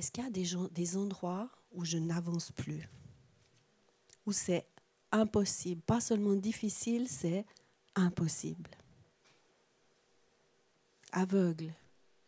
Est-ce 0.00 0.10
qu'il 0.12 0.24
y 0.24 0.26
a 0.26 0.30
des, 0.70 0.96
endroits 0.96 1.50
où 1.72 1.84
je 1.84 1.98
n'avance 1.98 2.52
plus? 2.52 2.88
Où 4.24 4.32
c'est 4.32 4.66
impossible? 5.12 5.82
Pas 5.82 6.00
seulement 6.00 6.36
difficile, 6.36 7.06
c'est 7.06 7.44
impossible. 7.94 8.70
Aveugle, 11.12 11.74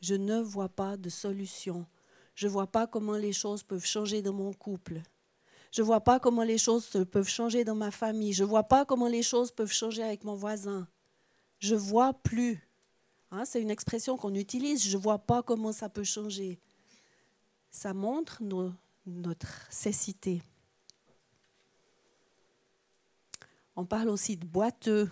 je 0.02 0.14
ne 0.14 0.38
vois 0.38 0.68
pas 0.68 0.98
de 0.98 1.08
solution 1.08 1.86
je 2.34 2.46
ne 2.46 2.52
vois 2.52 2.66
pas 2.66 2.86
comment 2.86 3.16
les 3.16 3.32
choses 3.32 3.62
peuvent 3.62 3.86
changer 3.86 4.20
dans 4.20 4.34
mon 4.34 4.52
couple. 4.52 5.00
Je 5.70 5.80
ne 5.80 5.86
vois 5.86 6.00
pas 6.02 6.20
comment 6.20 6.42
les 6.42 6.58
choses 6.58 6.86
peuvent 7.10 7.28
changer 7.28 7.64
dans 7.64 7.74
ma 7.74 7.90
famille. 7.90 8.34
Je 8.34 8.44
ne 8.44 8.48
vois 8.50 8.64
pas 8.64 8.84
comment 8.84 9.08
les 9.08 9.22
choses 9.22 9.50
peuvent 9.50 9.72
changer 9.72 10.02
avec 10.02 10.24
mon 10.24 10.34
voisin. 10.34 10.86
Je 11.58 11.74
ne 11.74 11.80
vois 11.80 12.12
plus. 12.12 12.68
Hein, 13.30 13.46
c'est 13.46 13.62
une 13.62 13.70
expression 13.70 14.18
qu'on 14.18 14.34
utilise. 14.34 14.86
Je 14.86 14.94
ne 14.98 15.02
vois 15.02 15.20
pas 15.20 15.42
comment 15.42 15.72
ça 15.72 15.88
peut 15.88 16.04
changer. 16.04 16.60
Ça 17.72 17.94
montre 17.94 18.42
notre 19.06 19.72
cécité. 19.72 20.42
On 23.74 23.86
parle 23.86 24.10
aussi 24.10 24.36
de 24.36 24.46
boiteux. 24.46 25.10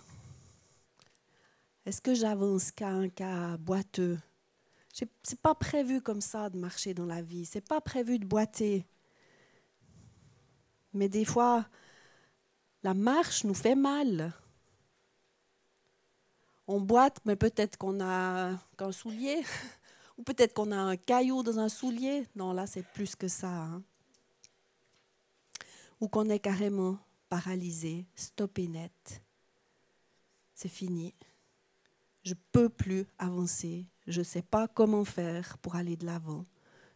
Est-ce 1.86 2.02
que 2.02 2.14
j'avance 2.14 2.70
qu'à 2.70 2.90
un 2.90 3.08
cas 3.08 3.56
boiteux? 3.56 4.18
C'est 4.92 5.40
pas 5.40 5.54
prévu 5.54 6.02
comme 6.02 6.20
ça 6.20 6.50
de 6.50 6.58
marcher 6.58 6.92
dans 6.92 7.06
la 7.06 7.22
vie. 7.22 7.46
C'est 7.46 7.66
pas 7.66 7.80
prévu 7.80 8.18
de 8.18 8.26
boiter. 8.26 8.84
Mais 10.92 11.08
des 11.08 11.24
fois, 11.24 11.66
la 12.82 12.92
marche 12.92 13.44
nous 13.44 13.54
fait 13.54 13.74
mal. 13.74 14.34
On 16.66 16.80
boite, 16.80 17.20
mais 17.24 17.36
peut-être 17.36 17.78
qu'on 17.78 18.00
a 18.00 18.52
qu'un 18.76 18.92
soulier, 18.92 19.42
ou 20.20 20.22
peut-être 20.22 20.52
qu'on 20.52 20.70
a 20.70 20.76
un 20.76 20.98
caillou 20.98 21.42
dans 21.42 21.58
un 21.58 21.70
soulier. 21.70 22.28
Non, 22.36 22.52
là, 22.52 22.66
c'est 22.66 22.84
plus 22.92 23.16
que 23.16 23.26
ça. 23.26 23.48
Hein. 23.48 23.82
Ou 25.98 26.08
qu'on 26.08 26.28
est 26.28 26.38
carrément 26.38 26.98
paralysé, 27.30 28.06
stoppé 28.14 28.68
net. 28.68 29.22
C'est 30.54 30.68
fini. 30.68 31.14
Je 32.22 32.34
ne 32.34 32.38
peux 32.52 32.68
plus 32.68 33.06
avancer 33.18 33.86
je 34.10 34.18
ne 34.18 34.24
sais 34.24 34.42
pas 34.42 34.66
comment 34.66 35.04
faire 35.04 35.56
pour 35.58 35.76
aller 35.76 35.96
de 35.96 36.04
l'avant. 36.04 36.44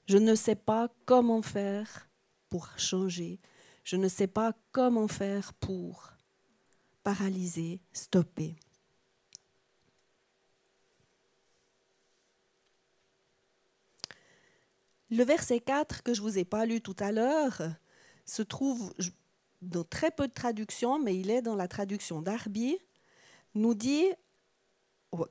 Je 0.07 0.19
ne 0.19 0.35
sais 0.35 0.57
pas 0.57 0.89
comment 1.07 1.43
faire 1.43 2.09
pour 2.51 2.77
changer. 2.77 3.39
Je 3.85 3.97
ne 3.97 4.09
sais 4.09 4.27
pas 4.27 4.53
comment 4.73 5.07
faire 5.07 5.55
pour 5.55 6.13
paralyser, 7.05 7.81
stopper. 7.93 8.57
Le 15.11 15.25
verset 15.25 15.61
4 15.61 16.03
que 16.03 16.15
je 16.15 16.23
vous 16.23 16.39
ai 16.39 16.45
pas 16.45 16.67
lu 16.67 16.81
tout 16.81 16.97
à 16.99 17.13
l'heure 17.13 17.63
se 18.25 18.43
trouve 18.43 18.93
dans 19.63 19.85
très 19.85 20.11
peu 20.11 20.29
de 20.29 20.33
traductions, 20.33 20.99
mais 20.99 21.17
il 21.17 21.31
est 21.31 21.43
dans 21.43 21.57
la 21.57 21.69
traduction 21.69 22.23
d'Arby, 22.23 22.79
nous 23.55 23.75
dit 23.75 24.07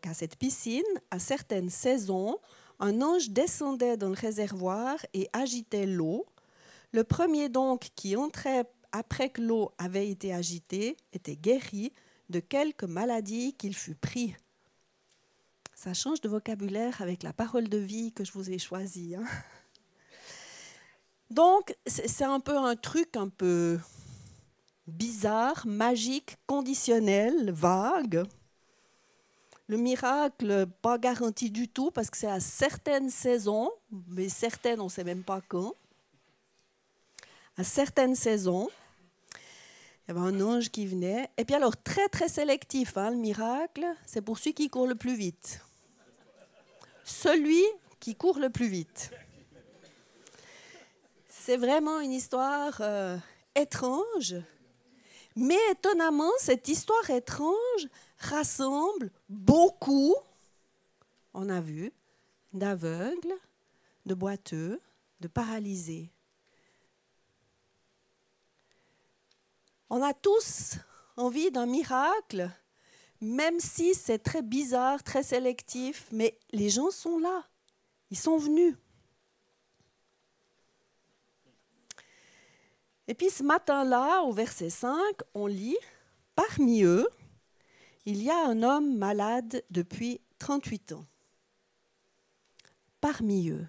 qu'à 0.02 0.14
cette 0.14 0.38
piscine, 0.38 0.84
à 1.12 1.20
certaines 1.20 1.70
saisons, 1.70 2.38
un 2.80 3.02
ange 3.02 3.30
descendait 3.30 3.98
dans 3.98 4.10
le 4.10 4.16
réservoir 4.16 4.98
et 5.14 5.30
agitait 5.34 5.86
l'eau. 5.86 6.26
Le 6.92 7.04
premier 7.04 7.50
donc 7.50 7.90
qui 7.96 8.16
entrait 8.16 8.66
après 8.92 9.30
que 9.30 9.42
l'eau 9.42 9.72
avait 9.78 10.10
été 10.10 10.34
agitée 10.34 10.98
était 11.12 11.36
guéri 11.36 11.92
de 12.30 12.40
quelque 12.40 12.86
maladie 12.86 13.54
qu'il 13.54 13.76
fût 13.76 13.96
pris. 13.96 14.36
Ça 15.76 15.94
change 15.94 16.22
de 16.22 16.30
vocabulaire 16.30 17.02
avec 17.02 17.24
la 17.24 17.34
parole 17.34 17.68
de 17.68 17.78
vie 17.78 18.14
que 18.14 18.24
je 18.24 18.32
vous 18.32 18.50
ai 18.50 18.60
choisie. 18.60 19.16
Hein. 19.16 19.26
Donc, 21.34 21.76
c'est 21.88 22.26
un 22.26 22.40
peu 22.40 22.56
un 22.56 22.76
truc 22.76 23.18
un 23.18 23.28
peu 23.28 23.80
bizarre, 24.86 25.66
magique, 25.66 26.38
conditionnel, 26.46 27.50
vague. 27.52 28.24
Le 29.66 29.78
miracle, 29.78 30.68
pas 30.84 31.00
garanti 31.00 31.50
du 31.50 31.68
tout, 31.68 31.90
parce 31.90 32.12
que 32.12 32.18
c'est 32.18 32.30
à 32.30 32.40
certaines 32.40 33.10
saisons, 33.10 33.72
mais 34.10 34.30
certaines, 34.30 34.80
on 34.80 34.86
ne 34.86 34.90
sait 34.90 35.04
même 35.04 35.24
pas 35.24 35.42
quand. 35.48 35.74
À 37.58 37.64
certaines 37.64 38.16
saisons, 38.16 38.70
il 40.06 40.14
y 40.14 40.18
avait 40.18 40.28
un 40.28 40.40
ange 40.40 40.70
qui 40.70 40.86
venait. 40.86 41.32
Et 41.38 41.46
puis 41.46 41.56
alors, 41.56 41.76
très 41.82 42.10
très 42.10 42.30
sélectif, 42.30 42.96
hein, 42.96 43.10
le 43.10 43.18
miracle, 43.18 43.88
c'est 44.06 44.22
pour 44.22 44.38
celui 44.38 44.54
qui 44.54 44.70
court 44.70 44.86
le 44.86 44.94
plus 44.94 45.16
vite. 45.16 45.62
Celui 47.04 47.64
qui 48.00 48.14
court 48.14 48.38
le 48.38 48.52
plus 48.52 48.68
vite. 48.68 49.10
C'est 51.46 51.58
vraiment 51.58 52.00
une 52.00 52.14
histoire 52.14 52.78
euh, 52.80 53.18
étrange, 53.54 54.36
mais 55.36 55.60
étonnamment, 55.74 56.32
cette 56.40 56.70
histoire 56.70 57.10
étrange 57.10 57.90
rassemble 58.18 59.12
beaucoup, 59.28 60.16
on 61.34 61.50
a 61.50 61.60
vu, 61.60 61.92
d'aveugles, 62.54 63.34
de 64.06 64.14
boiteux, 64.14 64.80
de 65.20 65.28
paralysés. 65.28 66.10
On 69.90 70.02
a 70.02 70.14
tous 70.14 70.76
envie 71.18 71.52
d'un 71.52 71.66
miracle, 71.66 72.50
même 73.20 73.60
si 73.60 73.96
c'est 73.96 74.20
très 74.20 74.44
bizarre, 74.44 75.04
très 75.04 75.24
sélectif, 75.24 76.08
mais 76.14 76.40
les 76.54 76.70
gens 76.70 76.90
sont 76.90 77.20
là, 77.20 77.44
ils 78.12 78.18
sont 78.18 78.38
venus. 78.38 78.78
Et 83.08 83.14
puis 83.14 83.30
ce 83.30 83.44
matin-là, 83.44 84.22
au 84.24 84.32
verset 84.32 84.70
5, 84.70 84.98
on 85.34 85.48
lit, 85.48 85.78
Parmi 86.36 86.84
eux, 86.84 87.08
il 88.06 88.22
y 88.22 88.30
a 88.30 88.48
un 88.48 88.64
homme 88.64 88.98
malade 88.98 89.64
depuis 89.70 90.20
38 90.40 90.94
ans. 90.94 91.06
Parmi 93.00 93.50
eux, 93.50 93.68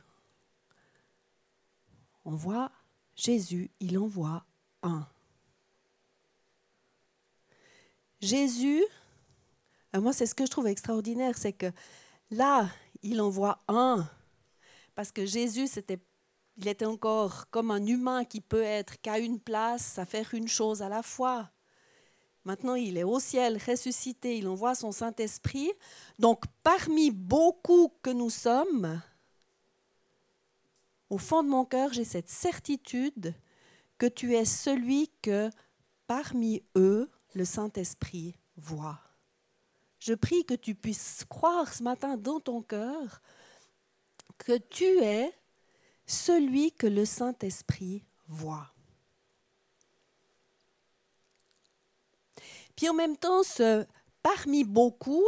on 2.25 2.35
voit 2.35 2.71
Jésus, 3.17 3.71
il 3.81 3.99
envoie 3.99 4.45
un. 4.83 5.07
Jésus, 8.21 8.83
euh, 9.95 10.01
moi 10.01 10.13
c'est 10.13 10.27
ce 10.27 10.35
que 10.35 10.47
je 10.47 10.51
trouve 10.51 10.69
extraordinaire, 10.69 11.37
c'est 11.37 11.53
que 11.53 11.71
là, 12.31 12.69
il 13.03 13.21
envoie 13.21 13.63
un, 13.69 14.09
parce 14.95 15.13
que 15.13 15.27
Jésus, 15.27 15.67
c'était 15.67 16.01
il 16.57 16.69
était 16.69 16.85
encore 16.85 17.51
comme 17.51 17.71
un 17.71 17.85
humain 17.85 18.25
qui 18.25 18.41
peut 18.41 18.63
être 18.63 19.01
qu'à 19.01 19.19
une 19.19 19.41
place, 19.41 19.99
à 19.99 20.07
faire 20.07 20.35
une 20.35 20.49
chose 20.49 20.83
à 20.83 20.89
la 20.89 21.03
fois. 21.03 21.51
Maintenant, 22.45 22.75
il 22.75 22.99
est 22.99 23.05
au 23.05 23.19
ciel, 23.19 23.59
ressuscité, 23.67 24.39
il 24.39 24.49
envoie 24.49 24.75
son 24.75 24.93
Saint-Esprit. 24.93 25.71
Donc, 26.19 26.45
parmi 26.63 27.11
beaucoup 27.11 27.93
que 28.03 28.11
nous 28.11 28.31
sommes, 28.31 29.01
au 31.09 31.19
fond 31.19 31.43
de 31.43 31.49
mon 31.49 31.65
cœur, 31.65 31.93
j'ai 31.93 32.05
cette 32.05 32.29
certitude 32.29 33.35
que 33.99 34.07
tu 34.07 34.35
es 34.35 34.45
celui 34.45 35.11
que 35.23 35.51
parmi 36.07 36.63
eux, 36.77 37.11
le 37.35 37.45
Saint-Esprit 37.45 38.37
voit. 38.57 39.01
Je 39.99 40.13
prie 40.13 40.45
que 40.45 40.55
tu 40.55 40.75
puisses 40.75 41.25
croire 41.29 41.73
ce 41.73 41.83
matin 41.83 42.19
dans 42.19 42.41
ton 42.41 42.61
cœur 42.61 43.23
que 44.37 44.59
tu 44.59 44.85
es 44.85 45.33
celui 46.07 46.73
que 46.73 46.87
le 46.87 47.05
Saint-Esprit 47.05 48.05
voit. 48.29 48.71
Puis 52.77 52.89
en 52.89 52.95
même 52.95 53.17
temps, 53.17 53.43
ce 53.43 53.87
parmi 54.23 54.65
beaucoup, 54.65 55.25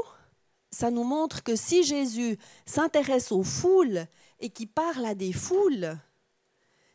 ça 0.70 0.90
nous 0.90 1.04
montre 1.04 1.42
que 1.42 1.54
si 1.54 1.84
Jésus 1.84 2.38
s'intéresse 2.64 3.30
aux 3.30 3.44
foules 3.44 4.06
et 4.40 4.50
qui 4.50 4.66
parle 4.66 5.06
à 5.06 5.14
des 5.14 5.32
foules, 5.32 5.96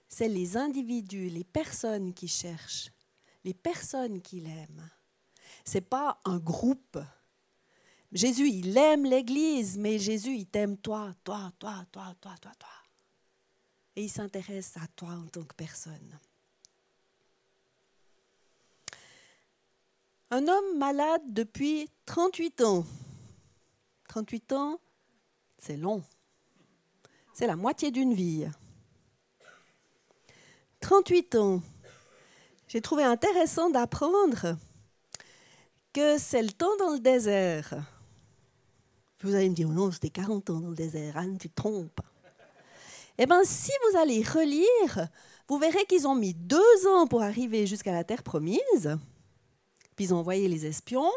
c'est 0.10 0.28
les 0.28 0.58
individus, 0.58 1.30
les 1.30 1.46
personnes 1.46 2.14
qui 2.14 2.28
cherchent, 2.28 2.92
les 3.44 3.54
personnes 3.54 4.22
qu'il 4.22 4.46
aime. 4.48 4.90
C'est 5.64 5.82
pas 5.82 6.20
un 6.26 6.38
groupe. 6.38 7.00
Jésus, 8.12 8.50
il 8.50 8.78
aime 8.78 9.06
l'Église, 9.06 9.78
mais 9.78 10.00
Jésus, 10.00 10.36
il 10.36 10.46
t'aime 10.48 10.78
toi, 10.78 11.14
toi, 11.24 11.52
toi, 11.58 11.86
toi, 11.92 12.14
toi, 12.20 12.36
toi, 12.42 12.52
toi 12.60 12.81
et 13.96 14.04
il 14.04 14.10
s'intéresse 14.10 14.76
à 14.78 14.88
toi 14.96 15.10
en 15.10 15.28
tant 15.28 15.44
que 15.44 15.56
personne. 15.56 16.20
Un 20.30 20.48
homme 20.48 20.78
malade 20.78 21.22
depuis 21.28 21.90
38 22.06 22.62
ans. 22.62 22.86
38 24.08 24.54
ans, 24.54 24.80
c'est 25.58 25.76
long. 25.76 26.04
C'est 27.34 27.48
la 27.48 27.56
moitié 27.56 27.92
d'une 27.92 28.14
vie. 28.14 28.48
38 30.80 31.36
ans. 31.36 31.62
J'ai 32.68 32.82
trouvé 32.82 33.04
intéressant 33.04 33.70
d'apprendre 33.70 34.58
que 35.94 36.18
c'est 36.18 36.42
le 36.42 36.52
temps 36.52 36.76
dans 36.78 36.92
le 36.92 37.00
désert. 37.00 37.76
Vous 39.22 39.36
allez 39.36 39.50
me 39.50 39.56
dire, 39.56 39.68
non, 39.68 39.92
c'était 39.92 40.10
40 40.10 40.50
ans 40.50 40.62
dans 40.62 40.70
le 40.70 40.76
désert, 40.76 41.18
Anne, 41.18 41.38
tu 41.38 41.50
te 41.50 41.56
trompes. 41.56 42.02
Eh 43.24 43.28
bien, 43.28 43.44
si 43.44 43.70
vous 43.84 44.00
allez 44.00 44.24
relire, 44.24 45.08
vous 45.48 45.60
verrez 45.60 45.86
qu'ils 45.86 46.08
ont 46.08 46.16
mis 46.16 46.34
deux 46.34 46.88
ans 46.88 47.06
pour 47.06 47.22
arriver 47.22 47.68
jusqu'à 47.68 47.92
la 47.92 48.04
terre 48.04 48.24
promise. 48.24 48.98
Puis 49.96 50.06
ils 50.06 50.14
ont 50.16 50.18
envoyé 50.18 50.48
les 50.48 50.66
espions. 50.66 51.12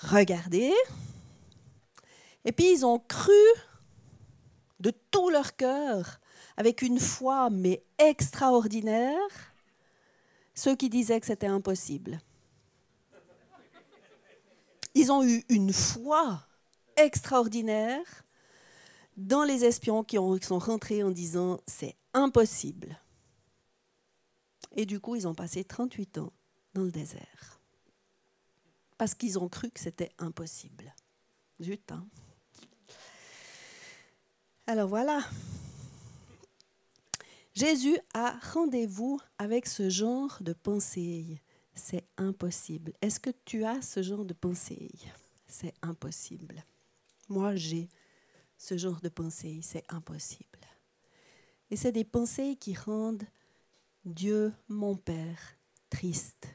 Regardez. 0.00 0.72
Et 2.46 2.52
puis 2.52 2.72
ils 2.72 2.86
ont 2.86 2.98
cru 2.98 3.34
de 4.80 4.94
tout 5.10 5.28
leur 5.28 5.56
cœur, 5.56 6.20
avec 6.56 6.80
une 6.80 7.00
foi 7.00 7.50
mais 7.50 7.84
extraordinaire, 7.98 9.52
ceux 10.54 10.74
qui 10.74 10.88
disaient 10.88 11.20
que 11.20 11.26
c'était 11.26 11.48
impossible. 11.48 12.18
Ils 14.94 15.12
ont 15.12 15.22
eu 15.22 15.44
une 15.50 15.74
foi 15.74 16.40
extraordinaire 16.96 18.24
dans 19.16 19.44
les 19.44 19.64
espions 19.64 20.04
qui, 20.04 20.16
sont 20.16 20.58
rentrés 20.58 21.02
en 21.02 21.10
disant 21.10 21.60
c'est 21.66 21.96
impossible. 22.12 22.98
Et 24.76 24.84
du 24.84 25.00
coup, 25.00 25.16
ils 25.16 25.26
ont 25.26 25.34
passé 25.34 25.64
38 25.64 26.18
ans 26.18 26.32
dans 26.74 26.82
le 26.82 26.90
désert. 26.90 27.60
Parce 28.98 29.14
qu'ils 29.14 29.38
ont 29.38 29.48
cru 29.48 29.70
que 29.70 29.80
c'était 29.80 30.12
impossible. 30.18 30.94
Zut, 31.62 31.90
hein. 31.90 32.06
Alors 34.66 34.88
voilà. 34.88 35.20
Jésus 37.54 37.96
a 38.12 38.38
rendez-vous 38.52 39.18
avec 39.38 39.66
ce 39.66 39.88
genre 39.88 40.38
de 40.40 40.52
pensée. 40.52 41.40
C'est 41.74 42.06
impossible. 42.16 42.92
Est-ce 43.00 43.20
que 43.20 43.30
tu 43.44 43.64
as 43.64 43.80
ce 43.80 44.02
genre 44.02 44.24
de 44.24 44.34
pensée 44.34 44.90
C'est 45.46 45.72
impossible. 45.82 46.64
Moi, 47.28 47.54
j'ai 47.54 47.88
ce 48.58 48.76
genre 48.76 49.00
de 49.00 49.08
pensée, 49.08 49.60
c'est 49.62 49.84
impossible. 49.88 50.58
Et 51.70 51.76
c'est 51.76 51.92
des 51.92 52.04
pensées 52.04 52.56
qui 52.56 52.74
rendent 52.74 53.26
Dieu, 54.04 54.52
mon 54.68 54.96
Père, 54.96 55.56
triste. 55.90 56.48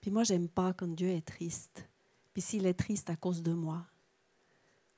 Puis 0.00 0.10
moi, 0.10 0.22
j'aime 0.24 0.48
pas 0.48 0.72
quand 0.72 0.94
Dieu 0.94 1.08
est 1.08 1.26
triste. 1.26 1.88
Puis 2.32 2.42
s'il 2.42 2.66
est 2.66 2.74
triste 2.74 3.10
à 3.10 3.16
cause 3.16 3.42
de 3.42 3.52
moi, 3.52 3.86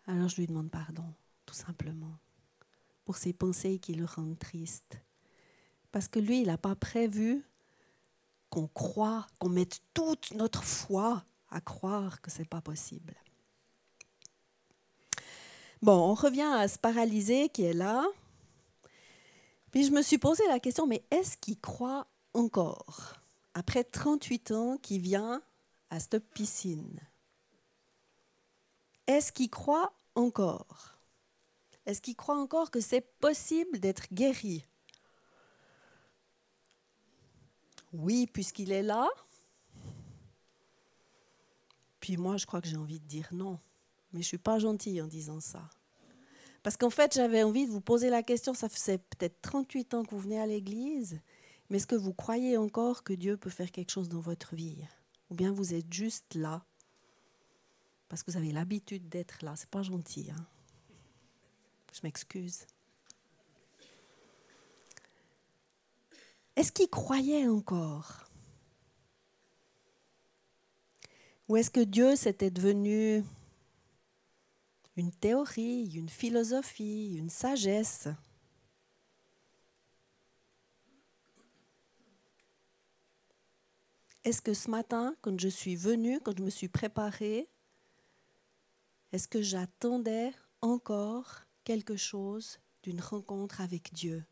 alors 0.07 0.29
je 0.29 0.37
lui 0.37 0.47
demande 0.47 0.71
pardon, 0.71 1.15
tout 1.47 1.55
simplement, 1.55 2.19
pour 3.05 3.17
ces 3.17 3.33
pensées 3.33 3.79
qui 3.79 3.95
le 3.95 4.05
rendent 4.05 4.39
triste. 4.39 5.01
Parce 5.93 6.09
que 6.09 6.19
lui, 6.19 6.41
il 6.41 6.47
n'a 6.49 6.59
pas 6.59 6.75
prévu 6.75 7.45
qu'on 8.51 8.67
croit, 8.67 9.27
qu'on 9.39 9.49
mette 9.49 9.81
toute 9.95 10.33
notre 10.35 10.65
foi 10.65 11.25
à 11.51 11.61
croire 11.61 12.21
que 12.21 12.31
ce 12.31 12.41
n'est 12.41 12.49
pas 12.49 12.61
possible. 12.61 13.15
Bon, 15.83 16.11
on 16.11 16.15
revient 16.15 16.43
à 16.43 16.69
ce 16.69 16.79
paralysé 16.79 17.49
qui 17.49 17.63
est 17.63 17.73
là. 17.73 18.07
Puis 19.71 19.85
je 19.85 19.93
me 19.93 20.03
suis 20.03 20.19
posé 20.19 20.47
la 20.49 20.61
question, 20.61 20.87
mais 20.87 21.03
est-ce 21.11 21.39
qu'il 21.39 21.59
croit 21.59 22.07
encore 22.35 23.15
Après 23.55 23.83
38 23.83 24.51
ans, 24.51 24.77
qui 24.77 24.99
vient 24.99 25.41
à 25.89 25.99
cette 25.99 26.19
piscine? 26.31 27.01
Est-ce 29.07 29.33
qu'il 29.33 29.49
croit 29.49 29.93
encore? 30.15 30.99
Est-ce 31.87 32.03
qu'il 32.03 32.15
croit 32.15 32.39
encore 32.39 32.71
que 32.71 32.81
c'est 32.81 33.01
possible 33.19 33.79
d'être 33.79 34.13
guéri? 34.13 34.67
Oui, 37.93 38.27
puisqu'il 38.27 38.71
est 38.71 38.83
là. 38.83 39.09
Puis 42.01 42.19
moi, 42.19 42.37
je 42.37 42.47
crois 42.47 42.61
que 42.61 42.69
j'ai 42.69 42.77
envie 42.77 43.01
de 43.01 43.07
dire 43.07 43.29
non. 43.33 43.59
Mais 44.13 44.21
je 44.21 44.27
ne 44.27 44.29
suis 44.29 44.39
pas 44.39 44.59
gentille 44.59 45.01
en 45.01 45.07
disant 45.07 45.41
ça. 45.41 45.69
Parce 46.63 46.77
qu'en 46.77 46.91
fait, 46.91 47.15
j'avais 47.15 47.43
envie 47.43 47.67
de 47.67 47.71
vous 47.71 47.81
poser 47.81 48.11
la 48.11 48.23
question, 48.23 48.53
ça 48.55 48.69
faisait 48.69 48.99
peut-être 48.99 49.41
38 49.41 49.95
ans 49.95 50.05
que 50.05 50.11
vous 50.11 50.21
venez 50.21 50.41
à 50.41 50.47
l'église, 50.47 51.21
mais 51.69 51.79
est-ce 51.79 51.87
que 51.87 51.95
vous 51.95 52.13
croyez 52.13 52.57
encore 52.57 53.03
que 53.03 53.13
Dieu 53.13 53.37
peut 53.37 53.51
faire 53.51 53.71
quelque 53.71 53.91
chose 53.91 54.09
dans 54.09 54.21
votre 54.21 54.55
vie? 54.55 54.85
Ou 55.31 55.35
bien 55.35 55.53
vous 55.53 55.75
êtes 55.75 55.93
juste 55.93 56.35
là 56.35 56.65
parce 58.11 58.25
que 58.25 58.33
vous 58.33 58.37
avez 58.37 58.51
l'habitude 58.51 59.09
d'être 59.09 59.45
là. 59.45 59.55
C'est 59.57 59.71
pas 59.71 59.83
gentil. 59.83 60.31
Hein 60.37 60.47
je 61.93 62.01
m'excuse. 62.03 62.67
Est-ce 66.57 66.73
qu'il 66.73 66.89
croyait 66.89 67.47
encore? 67.47 68.29
Ou 71.49 71.57
est-ce 71.57 71.71
que 71.71 71.81
Dieu 71.81 72.17
s'était 72.17 72.51
devenu 72.51 73.25
une 74.97 75.13
théorie, 75.13 75.93
une 75.95 76.09
philosophie, 76.09 77.17
une 77.17 77.31
sagesse. 77.31 78.09
Est-ce 84.25 84.43
que 84.43 84.53
ce 84.53 84.71
matin, 84.71 85.17
quand 85.23 85.41
je 85.41 85.49
suis 85.49 85.77
venue, 85.77 86.21
quand 86.21 86.37
je 86.37 86.43
me 86.43 86.51
suis 86.51 86.69
préparée, 86.69 87.49
est-ce 89.13 89.27
que 89.27 89.41
j'attendais 89.41 90.33
encore 90.61 91.41
quelque 91.65 91.97
chose 91.97 92.59
d'une 92.83 93.01
rencontre 93.01 93.61
avec 93.61 93.93
Dieu? 93.95 94.25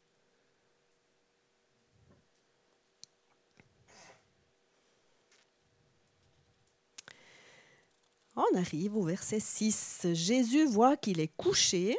On 8.40 8.56
arrive 8.56 8.96
au 8.96 9.02
verset 9.02 9.40
6. 9.40 10.06
Jésus 10.12 10.64
voit 10.64 10.96
qu'il 10.96 11.18
est 11.18 11.34
couché 11.36 11.98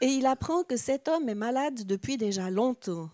et 0.00 0.06
il 0.06 0.24
apprend 0.24 0.64
que 0.64 0.78
cet 0.78 1.08
homme 1.08 1.28
est 1.28 1.34
malade 1.34 1.84
depuis 1.84 2.16
déjà 2.16 2.50
longtemps. 2.50 3.10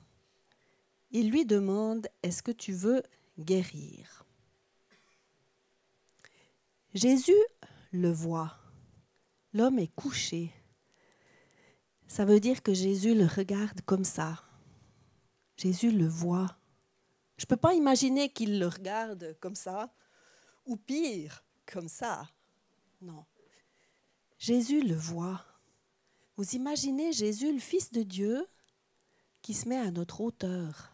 Il 1.10 1.30
lui 1.30 1.44
demande, 1.44 2.06
est-ce 2.22 2.44
que 2.44 2.52
tu 2.52 2.72
veux 2.72 3.02
guérir? 3.40 4.24
Jésus 6.94 7.42
le 7.90 8.12
voit. 8.12 8.56
L'homme 9.52 9.80
est 9.80 9.92
couché. 9.92 10.52
Ça 12.06 12.24
veut 12.24 12.38
dire 12.38 12.62
que 12.62 12.72
Jésus 12.72 13.16
le 13.16 13.26
regarde 13.26 13.80
comme 13.80 14.04
ça. 14.04 14.44
Jésus 15.56 15.90
le 15.90 16.06
voit. 16.06 16.56
Je 17.36 17.46
ne 17.46 17.48
peux 17.48 17.56
pas 17.56 17.74
imaginer 17.74 18.28
qu'il 18.28 18.60
le 18.60 18.68
regarde 18.68 19.36
comme 19.40 19.56
ça, 19.56 19.92
ou 20.66 20.76
pire, 20.76 21.45
comme 21.70 21.88
ça. 21.88 22.29
Non. 23.00 23.24
Jésus 24.38 24.83
le 24.83 24.94
voit. 24.94 25.44
Vous 26.37 26.55
imaginez 26.55 27.12
Jésus, 27.12 27.52
le 27.52 27.59
Fils 27.59 27.92
de 27.92 28.02
Dieu, 28.02 28.46
qui 29.42 29.55
se 29.55 29.68
met 29.68 29.79
à 29.79 29.90
notre 29.90 30.20
hauteur. 30.20 30.92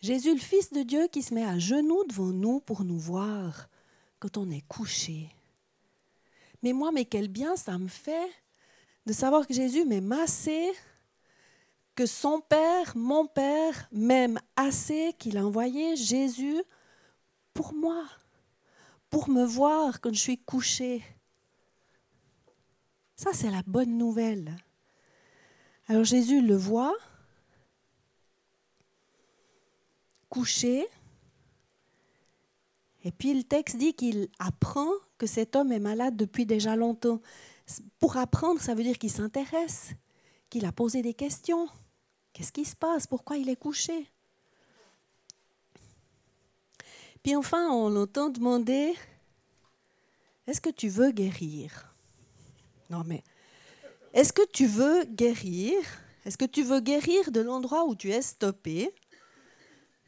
Jésus, 0.00 0.34
le 0.34 0.40
Fils 0.40 0.72
de 0.72 0.82
Dieu, 0.82 1.08
qui 1.08 1.22
se 1.22 1.32
met 1.32 1.44
à 1.44 1.58
genoux 1.58 2.04
devant 2.04 2.32
nous 2.32 2.60
pour 2.60 2.84
nous 2.84 2.98
voir 2.98 3.68
quand 4.18 4.36
on 4.36 4.50
est 4.50 4.66
couché. 4.66 5.30
Mais 6.62 6.72
moi, 6.72 6.92
mais 6.92 7.04
quel 7.04 7.28
bien 7.28 7.56
ça 7.56 7.78
me 7.78 7.88
fait 7.88 8.30
de 9.06 9.12
savoir 9.12 9.46
que 9.46 9.54
Jésus 9.54 9.84
m'aime 9.84 10.12
assez, 10.12 10.72
que 11.94 12.06
son 12.06 12.40
Père, 12.40 12.96
mon 12.96 13.26
Père, 13.26 13.88
m'aime 13.90 14.38
assez, 14.56 15.14
qu'il 15.18 15.36
a 15.38 15.46
envoyé 15.46 15.96
Jésus 15.96 16.62
pour 17.54 17.74
moi, 17.74 18.04
pour 19.10 19.28
me 19.28 19.44
voir 19.44 20.00
quand 20.00 20.12
je 20.12 20.20
suis 20.20 20.38
couché. 20.38 21.02
Ça, 23.16 23.32
c'est 23.32 23.50
la 23.50 23.62
bonne 23.66 23.98
nouvelle. 23.98 24.56
Alors 25.88 26.04
Jésus 26.04 26.40
le 26.40 26.56
voit, 26.56 26.94
couché, 30.28 30.86
et 33.04 33.12
puis 33.12 33.34
le 33.34 33.42
texte 33.42 33.76
dit 33.76 33.94
qu'il 33.94 34.28
apprend 34.38 34.90
que 35.18 35.26
cet 35.26 35.56
homme 35.56 35.72
est 35.72 35.80
malade 35.80 36.16
depuis 36.16 36.46
déjà 36.46 36.76
longtemps. 36.76 37.20
Pour 37.98 38.16
apprendre, 38.16 38.60
ça 38.60 38.74
veut 38.74 38.84
dire 38.84 38.98
qu'il 38.98 39.10
s'intéresse, 39.10 39.92
qu'il 40.50 40.66
a 40.66 40.72
posé 40.72 41.02
des 41.02 41.14
questions. 41.14 41.68
Qu'est-ce 42.32 42.52
qui 42.52 42.64
se 42.64 42.76
passe? 42.76 43.06
Pourquoi 43.06 43.36
il 43.36 43.48
est 43.48 43.56
couché? 43.56 44.11
Puis 47.22 47.36
enfin, 47.36 47.70
on 47.70 47.88
l'entend 47.88 48.30
demander, 48.30 48.94
est-ce 50.46 50.60
que 50.60 50.70
tu 50.70 50.88
veux 50.88 51.12
guérir? 51.12 51.94
Non 52.90 53.04
mais, 53.06 53.22
est-ce 54.12 54.32
que 54.32 54.46
tu 54.52 54.66
veux 54.66 55.04
guérir? 55.04 55.78
Est-ce 56.24 56.36
que 56.36 56.44
tu 56.44 56.62
veux 56.62 56.80
guérir 56.80 57.30
de 57.32 57.40
l'endroit 57.40 57.84
où 57.84 57.94
tu 57.94 58.10
es 58.10 58.22
stoppé? 58.22 58.94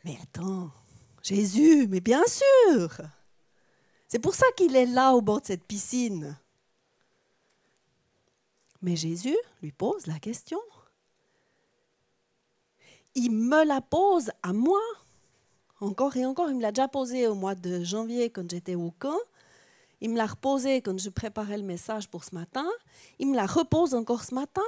Mais 0.04 0.18
attends, 0.22 0.70
Jésus, 1.22 1.86
mais 1.88 2.00
bien 2.00 2.22
sûr 2.26 2.98
C'est 4.08 4.18
pour 4.18 4.34
ça 4.34 4.46
qu'il 4.56 4.76
est 4.76 4.86
là 4.86 5.14
au 5.14 5.22
bord 5.22 5.40
de 5.40 5.46
cette 5.46 5.64
piscine. 5.64 6.38
Mais 8.82 8.96
Jésus 8.96 9.36
lui 9.62 9.72
pose 9.72 10.06
la 10.06 10.18
question. 10.18 10.60
Il 13.14 13.30
me 13.30 13.64
la 13.64 13.80
pose 13.80 14.30
à 14.42 14.52
moi. 14.52 14.80
Encore 15.84 16.16
et 16.16 16.24
encore, 16.24 16.48
il 16.48 16.56
me 16.56 16.62
l'a 16.62 16.72
déjà 16.72 16.88
posée 16.88 17.26
au 17.26 17.34
mois 17.34 17.54
de 17.54 17.84
janvier 17.84 18.30
quand 18.30 18.50
j'étais 18.50 18.74
au 18.74 18.90
camp. 18.98 19.18
Il 20.00 20.08
me 20.08 20.16
l'a 20.16 20.24
reposée 20.24 20.80
quand 20.80 20.98
je 20.98 21.10
préparais 21.10 21.58
le 21.58 21.62
message 21.62 22.08
pour 22.08 22.24
ce 22.24 22.34
matin. 22.34 22.66
Il 23.18 23.28
me 23.28 23.36
la 23.36 23.44
repose 23.44 23.92
encore 23.92 24.24
ce 24.24 24.34
matin. 24.34 24.62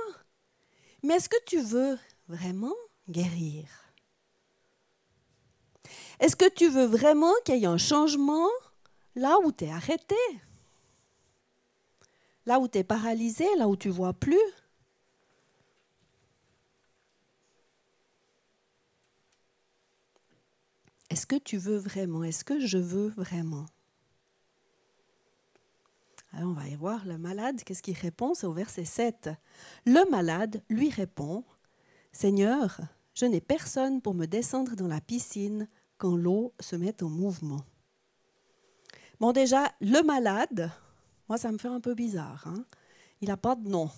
Mais 1.02 1.14
est-ce 1.14 1.30
que 1.30 1.42
tu 1.46 1.58
veux 1.58 1.98
vraiment 2.28 2.74
guérir? 3.08 3.64
Est-ce 6.20 6.36
que 6.36 6.50
tu 6.50 6.68
veux 6.68 6.84
vraiment 6.84 7.32
qu'il 7.46 7.56
y 7.56 7.64
ait 7.64 7.66
un 7.66 7.78
changement 7.78 8.50
là 9.14 9.38
où 9.42 9.52
tu 9.52 9.64
es 9.64 9.70
arrêté? 9.70 10.16
Là 12.44 12.60
où 12.60 12.68
tu 12.68 12.76
es 12.76 12.84
paralysé, 12.84 13.46
là 13.56 13.68
où 13.68 13.76
tu 13.76 13.88
vois 13.88 14.12
plus? 14.12 14.36
Est-ce 21.10 21.26
que 21.26 21.36
tu 21.36 21.56
veux 21.56 21.76
vraiment? 21.76 22.24
Est-ce 22.24 22.44
que 22.44 22.58
je 22.58 22.78
veux 22.78 23.08
vraiment? 23.08 23.66
Alors 26.32 26.50
on 26.50 26.52
va 26.52 26.68
y 26.68 26.74
voir 26.74 27.04
le 27.06 27.16
malade, 27.16 27.62
qu'est-ce 27.64 27.82
qu'il 27.82 27.96
répond? 27.96 28.34
C'est 28.34 28.46
au 28.46 28.52
verset 28.52 28.84
7. 28.84 29.30
Le 29.86 30.10
malade 30.10 30.62
lui 30.68 30.90
répond, 30.90 31.44
Seigneur, 32.12 32.80
je 33.14 33.24
n'ai 33.24 33.40
personne 33.40 34.02
pour 34.02 34.14
me 34.14 34.26
descendre 34.26 34.74
dans 34.74 34.88
la 34.88 35.00
piscine 35.00 35.68
quand 35.96 36.16
l'eau 36.16 36.52
se 36.60 36.76
met 36.76 37.02
en 37.02 37.08
mouvement. 37.08 37.64
Bon 39.18 39.32
déjà, 39.32 39.72
le 39.80 40.02
malade, 40.02 40.70
moi, 41.28 41.38
ça 41.38 41.50
me 41.50 41.58
fait 41.58 41.68
un 41.68 41.80
peu 41.80 41.94
bizarre. 41.94 42.46
Hein. 42.46 42.64
Il 43.20 43.28
n'a 43.28 43.36
pas 43.36 43.56
de 43.56 43.68
nom. 43.68 43.90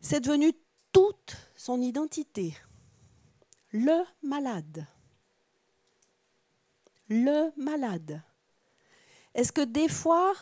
C'est 0.00 0.20
devenu 0.20 0.52
toute 0.92 1.36
son 1.54 1.80
identité. 1.80 2.56
Le 3.72 4.02
malade. 4.22 4.86
Le 7.10 7.50
malade. 7.56 8.22
Est-ce 9.34 9.52
que 9.52 9.62
des 9.62 9.88
fois, 9.88 10.32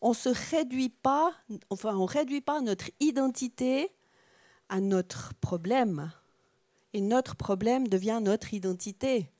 on 0.00 0.12
se 0.12 0.28
réduit 0.50 0.90
pas, 0.90 1.34
enfin, 1.70 1.96
on 1.96 2.04
réduit 2.04 2.42
pas 2.42 2.60
notre 2.60 2.90
identité 3.00 3.90
à 4.68 4.80
notre 4.80 5.34
problème, 5.34 6.12
et 6.92 7.00
notre 7.00 7.36
problème 7.36 7.88
devient 7.88 8.20
notre 8.22 8.52
identité? 8.52 9.30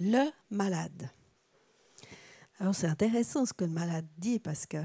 Le 0.00 0.30
malade. 0.50 1.10
Alors 2.60 2.74
c'est 2.74 2.86
intéressant 2.88 3.46
ce 3.46 3.52
que 3.52 3.64
le 3.64 3.70
malade 3.70 4.06
dit 4.16 4.40
parce 4.40 4.66
que 4.66 4.78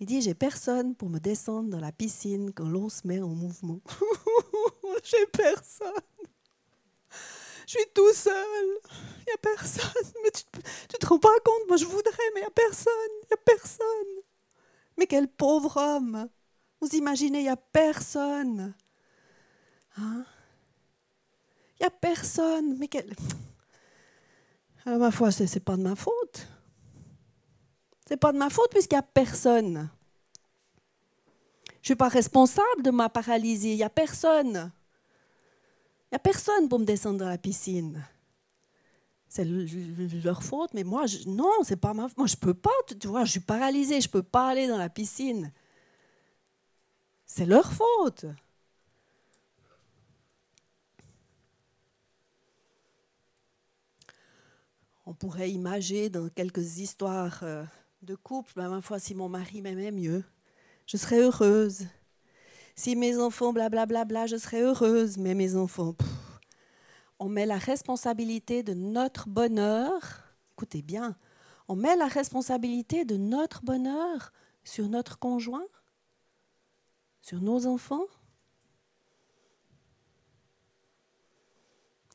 il 0.00 0.06
dit 0.06 0.22
j'ai 0.22 0.34
personne 0.34 0.94
pour 0.94 1.10
me 1.10 1.18
descendre 1.18 1.68
dans 1.68 1.80
la 1.80 1.92
piscine 1.92 2.52
quand 2.54 2.68
l'eau 2.68 2.88
se 2.88 3.06
met 3.06 3.20
en 3.20 3.28
mouvement. 3.28 3.80
j'ai 5.04 5.26
personne. 5.26 5.92
Je 7.70 7.78
suis 7.78 7.90
tout 7.94 8.12
seul. 8.12 8.66
Il 9.18 9.26
n'y 9.28 9.32
a 9.32 9.38
personne. 9.40 10.12
Mais 10.24 10.30
tu, 10.32 10.42
ne 10.92 10.98
te 10.98 11.06
rends 11.06 11.20
pas 11.20 11.28
compte, 11.44 11.68
moi 11.68 11.76
je 11.76 11.84
voudrais, 11.84 12.30
mais 12.34 12.40
il 12.40 12.42
n'y 12.42 12.46
a 12.46 12.50
personne. 12.50 12.92
Il 13.22 13.26
n'y 13.28 13.34
a 13.34 13.36
personne. 13.36 14.22
Mais 14.98 15.06
quel 15.06 15.28
pauvre 15.28 15.76
homme. 15.76 16.28
Vous 16.80 16.88
imaginez, 16.96 17.38
il 17.38 17.42
n'y 17.44 17.48
a 17.48 17.56
personne. 17.56 18.74
Hein? 19.96 20.24
Il 21.78 21.82
n'y 21.82 21.86
a 21.86 21.90
personne. 21.90 22.76
Mais 22.76 22.88
quel... 22.88 23.14
Alors, 24.84 24.98
ma 25.02 25.12
foi, 25.12 25.30
ce 25.30 25.44
n'est 25.44 25.60
pas 25.60 25.76
de 25.76 25.82
ma 25.82 25.94
faute 25.94 26.48
C'est 28.08 28.16
pas 28.16 28.32
de 28.32 28.38
ma 28.38 28.50
faute 28.50 28.72
puisqu'il 28.72 28.96
n'y 28.96 29.00
a 29.00 29.02
personne. 29.02 29.90
Je 31.66 31.72
ne 31.72 31.84
suis 31.84 31.94
pas 31.94 32.08
responsable 32.08 32.82
de 32.82 32.90
ma 32.90 33.08
paralysie. 33.08 33.74
Il 33.74 33.76
n'y 33.76 33.84
a 33.84 33.90
personne. 33.90 34.72
N'y 36.12 36.16
a 36.16 36.18
personne 36.18 36.68
pour 36.68 36.78
me 36.78 36.84
descendre 36.84 37.18
dans 37.18 37.28
la 37.28 37.38
piscine. 37.38 38.04
C'est 39.28 39.44
leur 39.44 40.42
faute, 40.42 40.74
mais 40.74 40.82
moi, 40.82 41.06
je, 41.06 41.28
non, 41.28 41.52
c'est 41.62 41.76
pas 41.76 41.94
ma 41.94 42.08
faute. 42.08 42.18
Moi, 42.18 42.26
je 42.26 42.34
peux 42.34 42.54
pas, 42.54 42.70
tu 43.00 43.06
vois, 43.06 43.24
je 43.24 43.30
suis 43.30 43.40
paralysée, 43.40 44.00
je 44.00 44.08
peux 44.08 44.24
pas 44.24 44.48
aller 44.48 44.66
dans 44.66 44.76
la 44.76 44.88
piscine. 44.88 45.52
C'est 47.26 47.46
leur 47.46 47.72
faute. 47.72 48.26
On 55.06 55.14
pourrait 55.14 55.50
imaginer 55.50 56.10
dans 56.10 56.28
quelques 56.28 56.78
histoires 56.78 57.40
euh, 57.44 57.64
de 58.02 58.16
couple, 58.16 58.52
ben, 58.56 58.68
ma 58.68 58.80
foi, 58.80 58.98
si 58.98 59.14
mon 59.14 59.28
mari 59.28 59.62
m'aimait 59.62 59.92
mieux, 59.92 60.24
je 60.86 60.96
serais 60.96 61.20
heureuse. 61.20 61.86
Si 62.80 62.96
mes 62.96 63.18
enfants, 63.18 63.52
blablabla, 63.52 64.04
bla, 64.04 64.04
bla, 64.06 64.26
je 64.26 64.38
serais 64.38 64.62
heureuse, 64.62 65.18
mais 65.18 65.34
mes 65.34 65.54
enfants, 65.54 65.94
on 67.18 67.28
met 67.28 67.44
la 67.44 67.58
responsabilité 67.58 68.62
de 68.62 68.72
notre 68.72 69.28
bonheur, 69.28 70.00
écoutez 70.52 70.80
bien, 70.80 71.14
on 71.68 71.76
met 71.76 71.94
la 71.94 72.06
responsabilité 72.06 73.04
de 73.04 73.18
notre 73.18 73.62
bonheur 73.62 74.32
sur 74.64 74.88
notre 74.88 75.18
conjoint, 75.18 75.66
sur 77.20 77.42
nos 77.42 77.66
enfants. 77.66 78.06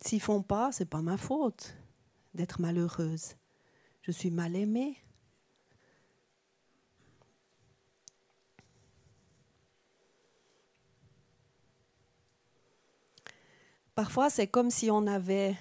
S'ils 0.01 0.19
font 0.19 0.41
pas, 0.41 0.71
c'est 0.71 0.89
pas 0.89 1.03
ma 1.03 1.17
faute 1.17 1.75
d'être 2.33 2.59
malheureuse. 2.59 3.35
Je 4.01 4.09
suis 4.09 4.31
mal 4.31 4.55
aimée. 4.55 4.97
Parfois, 13.95 14.29
c'est 14.29 14.47
comme 14.47 14.69
si 14.69 14.91
on 14.91 15.07
avait 15.07 15.55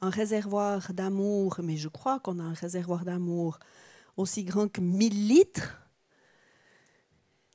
un 0.00 0.10
réservoir 0.10 0.92
d'amour, 0.92 1.56
mais 1.62 1.76
je 1.76 1.88
crois 1.88 2.20
qu'on 2.20 2.38
a 2.38 2.44
un 2.44 2.52
réservoir 2.52 3.04
d'amour 3.04 3.58
aussi 4.16 4.44
grand 4.44 4.68
que 4.68 4.80
1000 4.80 5.26
litres. 5.26 5.76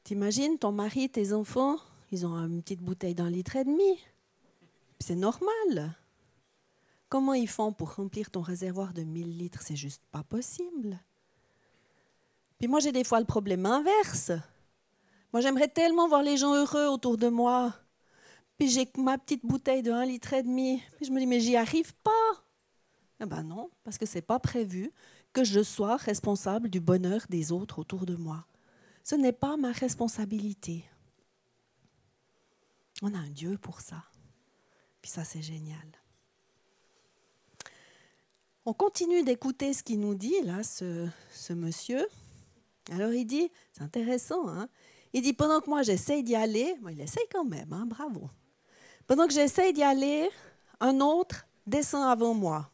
T'imagines, 0.04 0.58
ton 0.58 0.74
mari, 0.74 1.10
tes 1.10 1.32
enfants, 1.32 1.78
ils 2.12 2.26
ont 2.26 2.36
une 2.36 2.62
petite 2.62 2.82
bouteille 2.82 3.16
d'un 3.16 3.30
litre 3.30 3.56
et 3.56 3.64
demi. 3.64 4.00
C'est 5.00 5.16
normal. 5.16 5.96
Comment 7.08 7.34
ils 7.34 7.48
font 7.48 7.72
pour 7.72 7.96
remplir 7.96 8.32
ton 8.32 8.42
réservoir 8.42 8.94
de 8.94 9.04
1000 9.04 9.38
litres? 9.38 9.62
C'est 9.62 9.76
juste 9.76 10.04
pas 10.12 10.24
possible. 10.24 11.00
Puis 12.60 12.68
moi, 12.68 12.80
j'ai 12.80 12.92
des 12.92 13.04
fois 13.04 13.20
le 13.20 13.26
problème 13.26 13.66
inverse. 13.66 14.32
Moi, 15.32 15.42
j'aimerais 15.42 15.70
tellement 15.70 16.08
voir 16.08 16.22
les 16.22 16.38
gens 16.38 16.54
heureux 16.54 16.88
autour 16.88 17.18
de 17.18 17.30
moi. 17.30 17.74
Puis 18.62 18.70
j'ai 18.70 18.88
ma 18.96 19.18
petite 19.18 19.44
bouteille 19.44 19.82
de 19.82 19.90
1 19.92 20.06
litre 20.06 20.34
et 20.34 20.44
demi. 20.44 20.84
Puis 20.98 21.08
je 21.08 21.12
me 21.12 21.20
dis, 21.20 21.26
mais 21.26 21.40
j'y 21.40 21.56
arrive 21.56 21.96
pas. 21.96 22.46
Eh 23.20 23.26
ben 23.26 23.42
non, 23.42 23.72
parce 23.84 23.98
que 23.98 24.06
c'est 24.06 24.22
pas 24.22 24.38
prévu 24.38 24.92
que 25.34 25.44
je 25.44 25.64
sois 25.64 25.96
responsable 25.96 26.70
du 26.70 26.80
bonheur 26.80 27.26
des 27.28 27.52
autres 27.52 27.80
autour 27.80 28.06
de 28.06 28.16
moi. 28.16 28.46
Ce 29.04 29.16
n'est 29.16 29.34
pas 29.34 29.58
ma 29.58 29.72
responsabilité. 29.72 30.86
On 33.02 33.16
a 33.16 33.18
un 33.18 33.32
Dieu 33.32 33.58
pour 33.58 33.82
ça. 33.82 34.04
Puis 35.02 35.10
ça, 35.10 35.24
c'est 35.24 35.42
génial. 35.42 36.00
On 38.68 38.74
continue 38.74 39.24
d'écouter 39.24 39.74
ce 39.74 39.82
qu'il 39.82 40.02
nous 40.02 40.14
dit, 40.14 40.40
là, 40.44 40.62
ce, 40.62 41.10
monsieur. 41.52 42.06
Alors 42.92 43.12
il 43.12 43.26
dit, 43.26 43.50
c'est 43.74 43.82
intéressant, 43.82 44.48
hein 44.50 44.70
il 45.14 45.24
dit, 45.24 45.34
pendant 45.34 45.62
que 45.62 45.70
moi 45.70 45.82
j'essaye 45.82 46.22
d'y 46.22 46.36
aller, 46.36 46.76
il 46.92 47.02
essaye 47.02 47.26
quand 47.32 47.44
même, 47.44 47.74
hein, 47.74 47.88
bravo. 47.88 48.30
Pendant 49.12 49.28
que 49.28 49.34
j'essaye 49.34 49.74
d'y 49.74 49.84
aller, 49.84 50.30
un 50.80 51.02
autre 51.02 51.46
descend 51.68 52.10
avant 52.10 52.34
moi. 52.34 52.72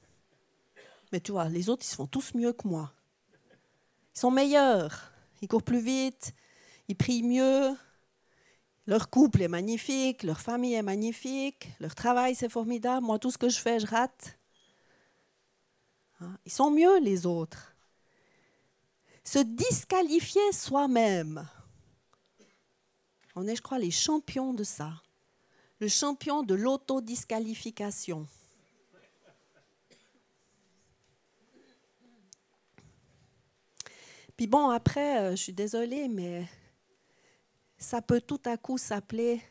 Mais 1.11 1.19
tu 1.19 1.31
vois, 1.31 1.49
les 1.49 1.67
autres, 1.67 1.83
ils 1.83 1.89
se 1.89 1.95
font 1.95 2.05
tous 2.05 2.35
mieux 2.35 2.53
que 2.53 2.67
moi. 2.67 2.93
Ils 4.13 4.19
sont 4.19 4.29
meilleurs. 4.29 5.11
Ils 5.41 5.47
courent 5.47 5.63
plus 5.63 5.79
vite. 5.79 6.35
Ils 6.89 6.95
prient 6.95 7.23
mieux. 7.23 7.75
Leur 8.85 9.09
couple 9.09 9.41
est 9.41 9.47
magnifique. 9.47 10.21
Leur 10.21 10.39
famille 10.39 10.75
est 10.75 10.83
magnifique. 10.83 11.69
Leur 11.79 11.95
travail, 11.95 12.35
c'est 12.35 12.49
formidable. 12.49 13.03
Moi, 13.03 13.17
tout 13.17 13.31
ce 13.31 13.39
que 13.39 13.49
je 13.49 13.57
fais, 13.57 13.79
je 13.79 13.87
rate. 13.87 14.37
Hein? 16.21 16.37
Ils 16.45 16.51
sont 16.51 16.69
mieux, 16.69 16.99
les 16.99 17.25
autres. 17.25 17.75
Se 19.23 19.39
disqualifier 19.39 20.51
soi-même. 20.51 21.47
On 23.35 23.47
est, 23.47 23.55
je 23.55 23.63
crois, 23.63 23.79
les 23.79 23.89
champions 23.89 24.53
de 24.53 24.63
ça 24.63 25.01
le 25.79 25.87
champion 25.87 26.43
de 26.43 26.55
l'autodisqualification. 26.55 28.27
Puis 34.35 34.45
bon, 34.45 34.69
après, 34.69 35.19
euh, 35.19 35.31
je 35.31 35.35
suis 35.37 35.53
désolée, 35.53 36.07
mais 36.07 36.47
ça 37.77 38.01
peut 38.01 38.21
tout 38.21 38.41
à 38.45 38.55
coup 38.55 38.77
s'appeler 38.77 39.41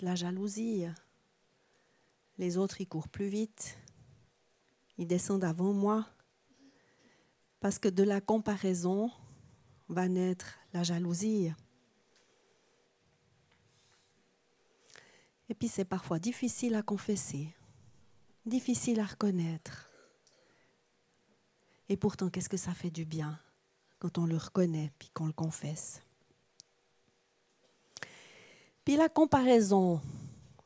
la 0.00 0.14
jalousie. 0.14 0.86
Les 2.38 2.56
autres, 2.56 2.80
ils 2.80 2.86
courent 2.86 3.08
plus 3.08 3.26
vite. 3.26 3.76
Ils 4.98 5.06
descendent 5.06 5.44
avant 5.44 5.72
moi. 5.72 6.06
Parce 7.58 7.78
que 7.78 7.88
de 7.88 8.04
la 8.04 8.20
comparaison 8.20 9.10
va 9.88 10.08
naître 10.08 10.58
la 10.72 10.84
jalousie. 10.84 11.52
Et 15.50 15.54
puis 15.54 15.68
c'est 15.68 15.84
parfois 15.84 16.20
difficile 16.20 16.76
à 16.76 16.82
confesser, 16.82 17.48
difficile 18.46 19.00
à 19.00 19.04
reconnaître. 19.04 19.90
Et 21.88 21.96
pourtant, 21.96 22.30
qu'est-ce 22.30 22.48
que 22.48 22.56
ça 22.56 22.72
fait 22.72 22.90
du 22.90 23.04
bien 23.04 23.38
quand 23.98 24.16
on 24.16 24.26
le 24.26 24.36
reconnaît 24.36 24.92
puis 24.98 25.10
qu'on 25.12 25.26
le 25.26 25.32
confesse. 25.32 26.02
Puis 28.84 28.96
la 28.96 29.08
comparaison, 29.08 30.00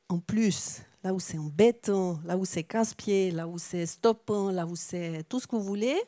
en 0.09 0.21
plus, 0.21 0.83
là 1.03 1.15
où 1.15 1.19
c'est 1.19 1.39
embêtant, 1.39 2.21
là 2.25 2.37
où 2.37 2.45
c'est 2.45 2.63
casse-pied, 2.63 3.31
là 3.31 3.49
où 3.49 3.59
c'est 3.59 3.87
stoppant, 3.87 4.51
là 4.51 4.67
où 4.67 4.77
c'est 4.77 5.25
tout 5.31 5.41
ce 5.41 5.47
que 5.47 5.57
vous 5.57 5.63
voulez, 5.63 6.01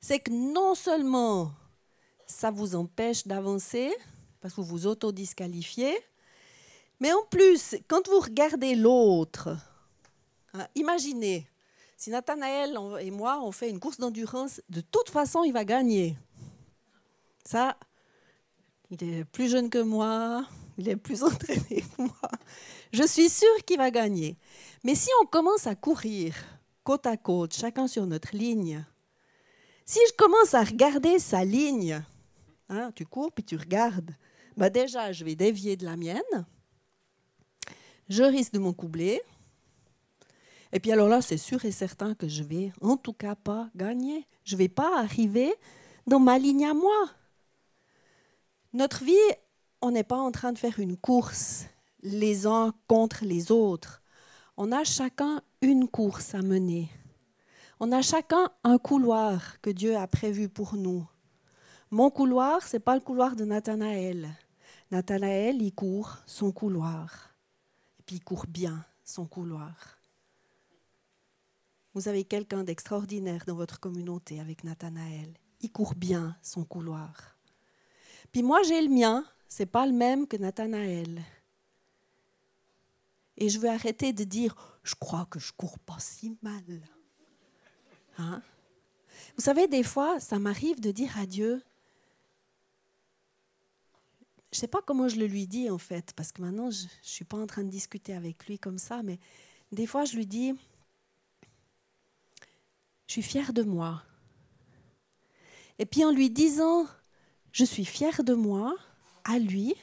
c'est 0.00 0.18
que 0.18 0.32
non 0.32 0.74
seulement 0.74 1.52
ça 2.26 2.50
vous 2.50 2.74
empêche 2.74 3.26
d'avancer, 3.26 3.92
parce 4.40 4.54
que 4.54 4.62
vous 4.62 4.66
vous 4.66 4.86
autodisqualifiez, 4.86 5.94
mais 7.02 7.12
en 7.12 7.24
plus, 7.24 7.74
quand 7.88 8.06
vous 8.06 8.20
regardez 8.20 8.76
l'autre, 8.76 9.56
hein, 10.54 10.68
imaginez, 10.76 11.48
si 11.96 12.10
Nathanaël 12.10 12.78
et 13.00 13.10
moi, 13.10 13.40
on 13.42 13.50
fait 13.50 13.68
une 13.70 13.80
course 13.80 13.98
d'endurance, 13.98 14.62
de 14.68 14.80
toute 14.82 15.10
façon, 15.10 15.42
il 15.42 15.52
va 15.52 15.64
gagner. 15.64 16.16
Ça, 17.44 17.76
il 18.88 19.02
est 19.02 19.24
plus 19.24 19.50
jeune 19.50 19.68
que 19.68 19.82
moi, 19.82 20.46
il 20.78 20.88
est 20.88 20.94
plus 20.94 21.22
entraîné 21.24 21.82
que 21.82 22.02
moi. 22.02 22.30
Je 22.92 23.02
suis 23.02 23.28
sûre 23.28 23.64
qu'il 23.66 23.78
va 23.78 23.90
gagner. 23.90 24.36
Mais 24.84 24.94
si 24.94 25.08
on 25.22 25.26
commence 25.26 25.66
à 25.66 25.74
courir 25.74 26.36
côte 26.84 27.06
à 27.06 27.16
côte, 27.16 27.52
chacun 27.52 27.88
sur 27.88 28.06
notre 28.06 28.36
ligne, 28.36 28.84
si 29.84 29.98
je 30.08 30.12
commence 30.12 30.54
à 30.54 30.62
regarder 30.62 31.18
sa 31.18 31.44
ligne, 31.44 32.00
hein, 32.68 32.92
tu 32.94 33.04
cours 33.06 33.32
puis 33.32 33.42
tu 33.42 33.56
regardes, 33.56 34.14
bah 34.56 34.70
déjà, 34.70 35.10
je 35.10 35.24
vais 35.24 35.34
dévier 35.34 35.76
de 35.76 35.84
la 35.84 35.96
mienne 35.96 36.46
je 38.08 38.22
risque 38.22 38.52
de 38.52 38.58
m'en 38.58 38.72
coubler. 38.72 39.20
Et 40.72 40.80
puis 40.80 40.92
alors 40.92 41.08
là, 41.08 41.20
c'est 41.20 41.36
sûr 41.36 41.64
et 41.64 41.70
certain 41.70 42.14
que 42.14 42.28
je 42.28 42.42
vais 42.42 42.72
en 42.80 42.96
tout 42.96 43.12
cas 43.12 43.34
pas 43.34 43.68
gagner. 43.76 44.26
Je 44.44 44.56
vais 44.56 44.68
pas 44.68 44.98
arriver 44.98 45.54
dans 46.06 46.18
ma 46.18 46.38
ligne 46.38 46.66
à 46.66 46.74
moi. 46.74 47.10
Notre 48.72 49.04
vie, 49.04 49.14
on 49.82 49.90
n'est 49.90 50.04
pas 50.04 50.16
en 50.16 50.32
train 50.32 50.52
de 50.52 50.58
faire 50.58 50.80
une 50.80 50.96
course 50.96 51.66
les 52.02 52.46
uns 52.46 52.72
contre 52.88 53.24
les 53.24 53.52
autres. 53.52 54.02
On 54.56 54.72
a 54.72 54.84
chacun 54.84 55.42
une 55.60 55.88
course 55.88 56.34
à 56.34 56.42
mener. 56.42 56.88
On 57.80 57.92
a 57.92 58.02
chacun 58.02 58.50
un 58.64 58.78
couloir 58.78 59.60
que 59.60 59.70
Dieu 59.70 59.96
a 59.96 60.06
prévu 60.06 60.48
pour 60.48 60.76
nous. 60.76 61.06
Mon 61.90 62.10
couloir, 62.10 62.62
ce 62.66 62.76
n'est 62.76 62.80
pas 62.80 62.94
le 62.94 63.00
couloir 63.00 63.36
de 63.36 63.44
Nathanaël. 63.44 64.28
Nathanaël, 64.90 65.60
il 65.60 65.74
court 65.74 66.18
son 66.26 66.52
couloir 66.52 67.31
puis 68.12 68.20
court 68.20 68.44
bien 68.46 68.84
son 69.04 69.24
couloir. 69.24 69.98
Vous 71.94 72.08
avez 72.08 72.24
quelqu'un 72.24 72.62
d'extraordinaire 72.62 73.44
dans 73.46 73.54
votre 73.54 73.80
communauté 73.80 74.38
avec 74.38 74.64
Nathanaël. 74.64 75.32
Il 75.62 75.72
court 75.72 75.94
bien 75.94 76.36
son 76.42 76.62
couloir. 76.62 77.38
Puis 78.30 78.42
moi, 78.42 78.62
j'ai 78.64 78.82
le 78.82 78.90
mien, 78.90 79.24
c'est 79.48 79.64
pas 79.64 79.86
le 79.86 79.94
même 79.94 80.26
que 80.26 80.36
Nathanaël. 80.36 81.22
Et 83.38 83.48
je 83.48 83.58
veux 83.58 83.70
arrêter 83.70 84.12
de 84.12 84.24
dire 84.24 84.54
je 84.82 84.94
crois 84.94 85.24
que 85.24 85.38
je 85.38 85.54
cours 85.54 85.78
pas 85.78 85.98
si 85.98 86.36
mal. 86.42 86.82
Hein? 88.18 88.42
Vous 89.36 89.42
savez, 89.42 89.68
des 89.68 89.84
fois, 89.84 90.20
ça 90.20 90.38
m'arrive 90.38 90.80
de 90.80 90.90
dire 90.90 91.18
à 91.18 91.24
Dieu, 91.24 91.62
je 94.52 94.58
sais 94.58 94.68
pas 94.68 94.82
comment 94.82 95.08
je 95.08 95.16
le 95.16 95.26
lui 95.26 95.46
dis 95.46 95.70
en 95.70 95.78
fait, 95.78 96.12
parce 96.14 96.30
que 96.30 96.42
maintenant 96.42 96.70
je 96.70 96.84
ne 96.84 96.88
suis 97.02 97.24
pas 97.24 97.38
en 97.38 97.46
train 97.46 97.64
de 97.64 97.70
discuter 97.70 98.14
avec 98.14 98.46
lui 98.46 98.58
comme 98.58 98.78
ça, 98.78 99.02
mais 99.02 99.18
des 99.72 99.86
fois 99.86 100.04
je 100.04 100.16
lui 100.16 100.26
dis, 100.26 100.54
je 103.06 103.12
suis 103.12 103.22
fière 103.22 103.52
de 103.52 103.62
moi. 103.62 104.02
Et 105.78 105.86
puis 105.86 106.04
en 106.04 106.12
lui 106.12 106.30
disant, 106.30 106.86
je 107.50 107.64
suis 107.64 107.84
fière 107.84 108.24
de 108.24 108.34
moi, 108.34 108.76
à 109.24 109.38
lui, 109.38 109.74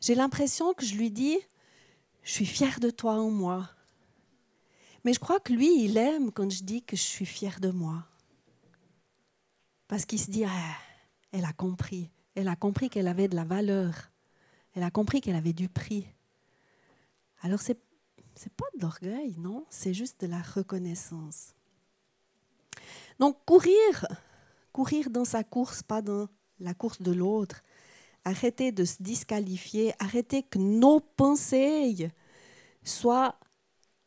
j'ai 0.00 0.14
l'impression 0.14 0.72
que 0.72 0.84
je 0.84 0.94
lui 0.94 1.10
dis, 1.10 1.38
je 2.22 2.32
suis 2.32 2.46
fière 2.46 2.80
de 2.80 2.90
toi 2.90 3.14
en 3.14 3.30
moi. 3.30 3.70
Mais 5.04 5.12
je 5.12 5.18
crois 5.18 5.40
que 5.40 5.52
lui, 5.52 5.84
il 5.84 5.96
aime 5.96 6.30
quand 6.30 6.50
je 6.50 6.62
dis 6.62 6.82
que 6.82 6.96
je 6.96 7.02
suis 7.02 7.26
fière 7.26 7.60
de 7.60 7.70
moi. 7.70 8.06
Parce 9.88 10.04
qu'il 10.04 10.20
se 10.20 10.30
dit, 10.30 10.44
ah, 10.44 10.76
elle 11.32 11.44
a 11.44 11.52
compris. 11.52 12.10
Elle 12.34 12.48
a 12.48 12.56
compris 12.56 12.90
qu'elle 12.90 13.08
avait 13.08 13.28
de 13.28 13.36
la 13.36 13.44
valeur. 13.44 14.10
Elle 14.74 14.82
a 14.82 14.90
compris 14.90 15.20
qu'elle 15.20 15.36
avait 15.36 15.52
du 15.52 15.68
prix. 15.68 16.06
Alors, 17.42 17.60
ce 17.60 17.72
n'est 17.72 17.78
pas 18.56 18.66
de 18.76 18.82
l'orgueil, 18.82 19.34
non, 19.38 19.66
c'est 19.70 19.94
juste 19.94 20.20
de 20.20 20.26
la 20.26 20.42
reconnaissance. 20.42 21.54
Donc, 23.18 23.44
courir, 23.44 24.06
courir 24.72 25.10
dans 25.10 25.24
sa 25.24 25.44
course, 25.44 25.82
pas 25.82 26.02
dans 26.02 26.28
la 26.58 26.74
course 26.74 27.02
de 27.02 27.12
l'autre. 27.12 27.62
Arrêter 28.24 28.70
de 28.70 28.84
se 28.84 29.02
disqualifier, 29.02 29.94
arrêter 29.98 30.42
que 30.42 30.58
nos 30.58 31.00
pensées 31.00 32.10
soient 32.84 33.38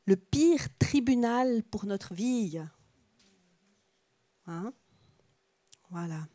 le 0.06 0.16
pire 0.16 0.68
tribunal 0.78 1.64
pour 1.64 1.86
notre 1.86 2.14
vie. 2.14 2.62
Hein? 4.46 4.74
Voilà. 5.90 6.28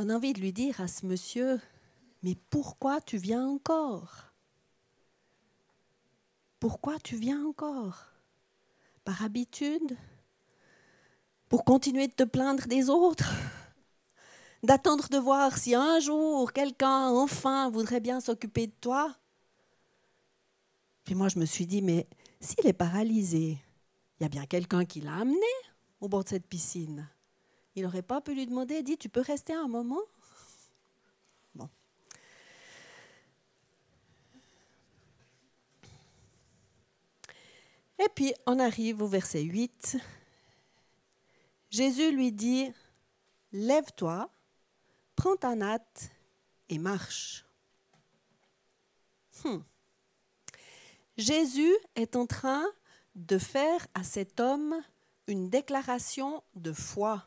On 0.00 0.08
a 0.10 0.14
envie 0.14 0.32
de 0.32 0.40
lui 0.40 0.52
dire 0.52 0.80
à 0.80 0.86
ce 0.86 1.04
monsieur, 1.04 1.60
mais 2.22 2.36
pourquoi 2.50 3.00
tu 3.00 3.16
viens 3.16 3.44
encore? 3.44 4.32
Pourquoi 6.60 7.00
tu 7.00 7.16
viens 7.16 7.44
encore? 7.44 8.06
Par 9.04 9.24
habitude? 9.24 9.96
Pour 11.48 11.64
continuer 11.64 12.06
de 12.06 12.12
te 12.12 12.22
plaindre 12.22 12.68
des 12.68 12.88
autres? 12.88 13.32
D'attendre 14.62 15.08
de 15.08 15.18
voir 15.18 15.58
si 15.58 15.74
un 15.74 15.98
jour 15.98 16.52
quelqu'un 16.52 17.08
enfin 17.08 17.68
voudrait 17.68 18.00
bien 18.00 18.20
s'occuper 18.20 18.68
de 18.68 18.74
toi? 18.80 19.16
Puis 21.02 21.16
moi 21.16 21.28
je 21.28 21.40
me 21.40 21.44
suis 21.44 21.66
dit, 21.66 21.82
mais 21.82 22.06
s'il 22.38 22.68
est 22.68 22.72
paralysé, 22.72 23.58
il 24.18 24.22
y 24.22 24.26
a 24.26 24.28
bien 24.28 24.46
quelqu'un 24.46 24.84
qui 24.84 25.00
l'a 25.00 25.16
amené 25.16 25.38
au 26.00 26.08
bord 26.08 26.22
de 26.22 26.28
cette 26.28 26.46
piscine. 26.46 27.08
Il 27.78 27.82
n'aurait 27.82 28.02
pas 28.02 28.20
pu 28.20 28.34
lui 28.34 28.44
demander, 28.44 28.82
dit, 28.82 28.98
tu 28.98 29.08
peux 29.08 29.20
rester 29.20 29.54
un 29.54 29.68
moment? 29.68 30.00
Bon. 31.54 31.68
Et 38.00 38.08
puis 38.16 38.34
on 38.46 38.58
arrive 38.58 39.00
au 39.00 39.06
verset 39.06 39.42
8. 39.42 39.96
Jésus 41.70 42.10
lui 42.10 42.32
dit, 42.32 42.72
lève-toi, 43.52 44.28
prends 45.14 45.36
ta 45.36 45.54
natte 45.54 46.10
et 46.68 46.78
marche. 46.78 47.46
Hmm. 49.44 49.58
Jésus 51.16 51.76
est 51.94 52.16
en 52.16 52.26
train 52.26 52.66
de 53.14 53.38
faire 53.38 53.86
à 53.94 54.02
cet 54.02 54.40
homme 54.40 54.82
une 55.28 55.48
déclaration 55.48 56.42
de 56.56 56.72
foi. 56.72 57.24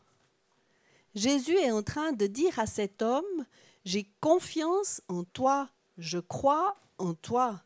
Jésus 1.13 1.57
est 1.57 1.71
en 1.71 1.83
train 1.83 2.13
de 2.13 2.27
dire 2.27 2.57
à 2.59 2.65
cet 2.65 3.01
homme, 3.01 3.45
j'ai 3.83 4.09
confiance 4.21 5.01
en 5.07 5.23
toi, 5.23 5.69
je 5.97 6.19
crois 6.19 6.77
en 6.97 7.13
toi. 7.13 7.61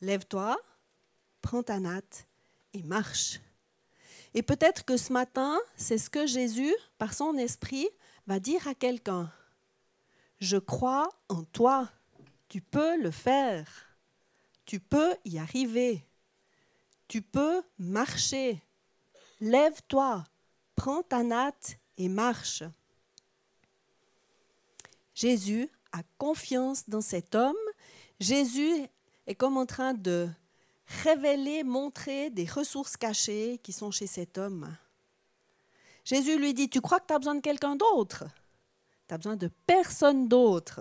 Lève-toi, 0.00 0.56
prends 1.42 1.62
ta 1.62 1.80
natte 1.80 2.26
et 2.72 2.82
marche. 2.82 3.40
Et 4.32 4.42
peut-être 4.42 4.84
que 4.84 4.96
ce 4.96 5.12
matin, 5.12 5.58
c'est 5.76 5.98
ce 5.98 6.10
que 6.10 6.26
Jésus, 6.26 6.74
par 6.98 7.14
son 7.14 7.36
esprit, 7.36 7.88
va 8.26 8.40
dire 8.40 8.66
à 8.66 8.74
quelqu'un. 8.74 9.30
Je 10.40 10.56
crois 10.56 11.08
en 11.28 11.44
toi, 11.44 11.90
tu 12.48 12.60
peux 12.60 13.00
le 13.00 13.10
faire, 13.10 13.66
tu 14.64 14.80
peux 14.80 15.14
y 15.24 15.38
arriver, 15.38 16.04
tu 17.06 17.22
peux 17.22 17.62
marcher. 17.78 18.62
Lève-toi, 19.40 20.24
prends 20.74 21.02
ta 21.02 21.22
natte 21.22 21.78
et 21.98 22.08
marche. 22.08 22.62
Jésus 25.14 25.70
a 25.92 26.02
confiance 26.18 26.88
dans 26.88 27.00
cet 27.00 27.34
homme. 27.34 27.54
Jésus 28.20 28.86
est 29.26 29.34
comme 29.34 29.56
en 29.56 29.66
train 29.66 29.94
de 29.94 30.28
révéler, 31.04 31.62
montrer 31.62 32.30
des 32.30 32.44
ressources 32.44 32.96
cachées 32.96 33.58
qui 33.62 33.72
sont 33.72 33.90
chez 33.90 34.06
cet 34.06 34.38
homme. 34.38 34.76
Jésus 36.04 36.38
lui 36.38 36.52
dit, 36.52 36.68
tu 36.68 36.80
crois 36.80 37.00
que 37.00 37.06
tu 37.06 37.14
as 37.14 37.18
besoin 37.18 37.36
de 37.36 37.40
quelqu'un 37.40 37.76
d'autre? 37.76 38.24
Tu 39.08 39.14
as 39.14 39.18
besoin 39.18 39.36
de 39.36 39.48
personne 39.66 40.28
d'autre. 40.28 40.80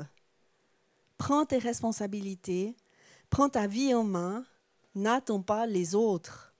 Prends 1.17 1.45
tes 1.45 1.59
responsabilités, 1.59 2.75
prends 3.29 3.49
ta 3.49 3.67
vie 3.67 3.93
en 3.93 4.03
main, 4.03 4.45
n'attends 4.95 5.41
pas 5.41 5.65
les 5.65 5.95
autres. 5.95 6.52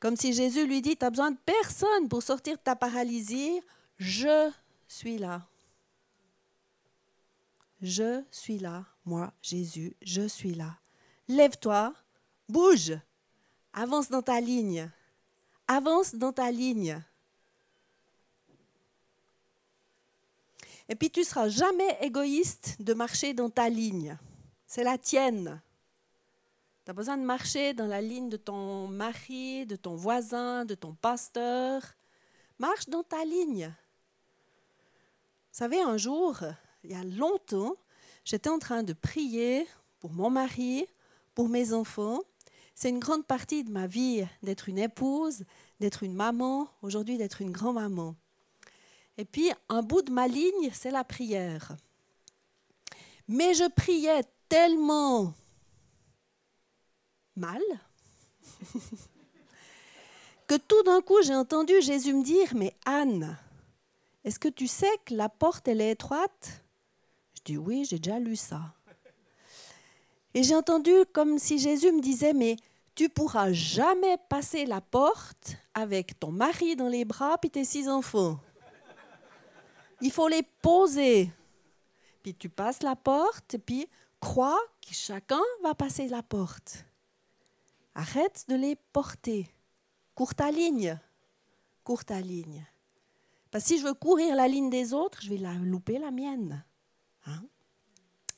Comme 0.00 0.16
si 0.16 0.32
Jésus 0.32 0.66
lui 0.66 0.80
dit, 0.80 0.96
tu 0.96 1.04
as 1.04 1.10
besoin 1.10 1.30
de 1.30 1.38
personne 1.44 2.08
pour 2.08 2.22
sortir 2.22 2.56
de 2.56 2.62
ta 2.62 2.74
paralysie, 2.74 3.60
je 3.98 4.50
suis 4.88 5.18
là. 5.18 5.46
Je 7.82 8.24
suis 8.30 8.58
là, 8.58 8.86
moi, 9.04 9.32
Jésus, 9.42 9.94
je 10.02 10.26
suis 10.26 10.54
là. 10.54 10.78
Lève-toi, 11.28 11.94
bouge, 12.48 12.98
avance 13.74 14.08
dans 14.08 14.22
ta 14.22 14.40
ligne, 14.40 14.90
avance 15.68 16.14
dans 16.14 16.32
ta 16.32 16.50
ligne. 16.50 17.02
Et 20.88 20.96
puis 20.96 21.10
tu 21.10 21.24
seras 21.24 21.48
jamais 21.48 21.98
égoïste 22.00 22.76
de 22.80 22.94
marcher 22.94 23.32
dans 23.32 23.48
ta 23.48 23.68
ligne. 23.68 24.18
C'est 24.66 24.82
la 24.82 24.98
tienne. 24.98 25.60
Tu 26.84 26.90
as 26.90 26.94
besoin 26.94 27.18
de 27.18 27.22
marcher 27.22 27.74
dans 27.74 27.86
la 27.86 28.00
ligne 28.00 28.30
de 28.30 28.38
ton 28.38 28.88
mari, 28.88 29.66
de 29.66 29.76
ton 29.76 29.96
voisin, 29.96 30.64
de 30.64 30.74
ton 30.74 30.94
pasteur. 30.94 31.82
Marche 32.58 32.88
dans 32.88 33.02
ta 33.02 33.24
ligne. 33.24 33.66
Vous 35.52 35.58
savez, 35.58 35.80
un 35.80 35.98
jour, 35.98 36.40
il 36.82 36.92
y 36.92 36.94
a 36.94 37.04
longtemps, 37.04 37.76
j'étais 38.24 38.48
en 38.48 38.58
train 38.58 38.82
de 38.82 38.94
prier 38.94 39.66
pour 39.98 40.12
mon 40.12 40.30
mari, 40.30 40.86
pour 41.34 41.48
mes 41.48 41.74
enfants. 41.74 42.20
C'est 42.74 42.88
une 42.88 42.98
grande 42.98 43.26
partie 43.26 43.62
de 43.62 43.70
ma 43.70 43.86
vie 43.86 44.24
d'être 44.42 44.70
une 44.70 44.78
épouse, 44.78 45.44
d'être 45.80 46.02
une 46.02 46.14
maman, 46.14 46.68
aujourd'hui 46.80 47.18
d'être 47.18 47.42
une 47.42 47.50
grand-maman. 47.50 48.14
Et 49.18 49.26
puis, 49.26 49.50
un 49.68 49.82
bout 49.82 50.00
de 50.00 50.12
ma 50.12 50.28
ligne, 50.28 50.70
c'est 50.72 50.90
la 50.90 51.04
prière. 51.04 51.76
Mais 53.28 53.52
je 53.52 53.68
priais 53.68 54.22
tellement 54.48 55.34
mal 57.36 57.62
que 60.46 60.56
tout 60.56 60.82
d'un 60.82 61.00
coup 61.00 61.22
j'ai 61.22 61.34
entendu 61.34 61.80
Jésus 61.80 62.12
me 62.12 62.24
dire, 62.24 62.48
mais 62.54 62.74
Anne, 62.84 63.38
est-ce 64.24 64.38
que 64.38 64.48
tu 64.48 64.66
sais 64.66 64.90
que 65.04 65.14
la 65.14 65.28
porte, 65.28 65.68
elle 65.68 65.80
est 65.80 65.92
étroite? 65.92 66.64
Je 67.36 67.42
dis, 67.44 67.56
oui, 67.56 67.84
j'ai 67.84 67.98
déjà 67.98 68.18
lu 68.18 68.36
ça. 68.36 68.74
Et 70.34 70.42
j'ai 70.42 70.54
entendu 70.54 70.92
comme 71.12 71.38
si 71.38 71.58
Jésus 71.58 71.92
me 71.92 72.00
disait, 72.00 72.32
mais 72.32 72.56
tu 72.94 73.08
pourras 73.08 73.52
jamais 73.52 74.16
passer 74.28 74.66
la 74.66 74.80
porte 74.80 75.56
avec 75.72 76.18
ton 76.18 76.32
mari 76.32 76.76
dans 76.76 76.88
les 76.88 77.04
bras 77.04 77.38
et 77.42 77.48
tes 77.48 77.64
six 77.64 77.88
enfants. 77.88 78.38
Il 80.00 80.10
faut 80.10 80.28
les 80.28 80.42
poser. 80.62 81.30
Puis 82.22 82.34
tu 82.34 82.48
passes 82.48 82.82
la 82.82 82.96
porte, 82.96 83.56
puis 83.64 83.88
crois 84.18 84.60
que 84.82 84.92
chacun 84.94 85.40
va 85.62 85.74
passer 85.74 86.08
la 86.08 86.22
porte. 86.22 86.84
Arrête 87.94 88.44
de 88.48 88.54
les 88.54 88.76
porter. 88.76 89.50
Cours 90.14 90.34
ta 90.34 90.50
ligne. 90.50 90.98
Cours 91.84 92.04
ta 92.04 92.20
ligne. 92.20 92.66
Parce 93.50 93.64
que 93.64 93.68
si 93.68 93.78
je 93.80 93.84
veux 93.84 93.94
courir 93.94 94.36
la 94.36 94.48
ligne 94.48 94.70
des 94.70 94.94
autres, 94.94 95.20
je 95.22 95.30
vais 95.30 95.38
la 95.38 95.54
louper 95.54 95.98
la 95.98 96.10
mienne. 96.10 96.64
Hein? 97.26 97.42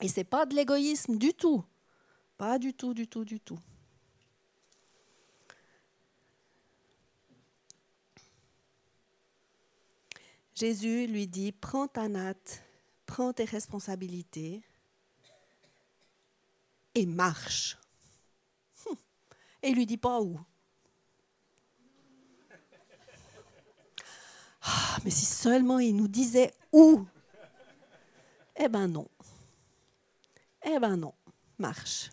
Et 0.01 0.09
ce 0.09 0.21
n'est 0.21 0.25
pas 0.25 0.47
de 0.47 0.55
l'égoïsme 0.55 1.17
du 1.17 1.35
tout. 1.35 1.65
Pas 2.39 2.59
du 2.59 2.73
tout, 2.75 2.95
du 2.95 3.07
tout, 3.07 3.25
du 3.25 3.41
tout. 3.41 3.59
Jésus 10.55 11.07
lui 11.07 11.27
dit, 11.27 11.53
prends 11.53 11.89
ta 11.89 12.09
natte, 12.09 12.63
prends 13.07 13.33
tes 13.33 13.45
responsabilités, 13.45 14.63
et 16.95 17.07
marche. 17.07 17.79
Et 19.63 19.69
il 19.71 19.77
lui 19.77 19.87
dit 19.87 19.97
pas 19.97 20.21
où. 20.21 20.39
Ah, 24.63 24.99
mais 25.05 25.11
si 25.11 25.25
seulement 25.25 25.79
il 25.79 25.97
nous 25.97 26.09
disait 26.09 26.53
où. 26.73 27.05
Eh 28.57 28.69
ben 28.69 28.89
non. 28.89 29.09
Eh 30.65 30.79
ben 30.79 30.97
non. 30.97 31.15
Marche. 31.59 32.11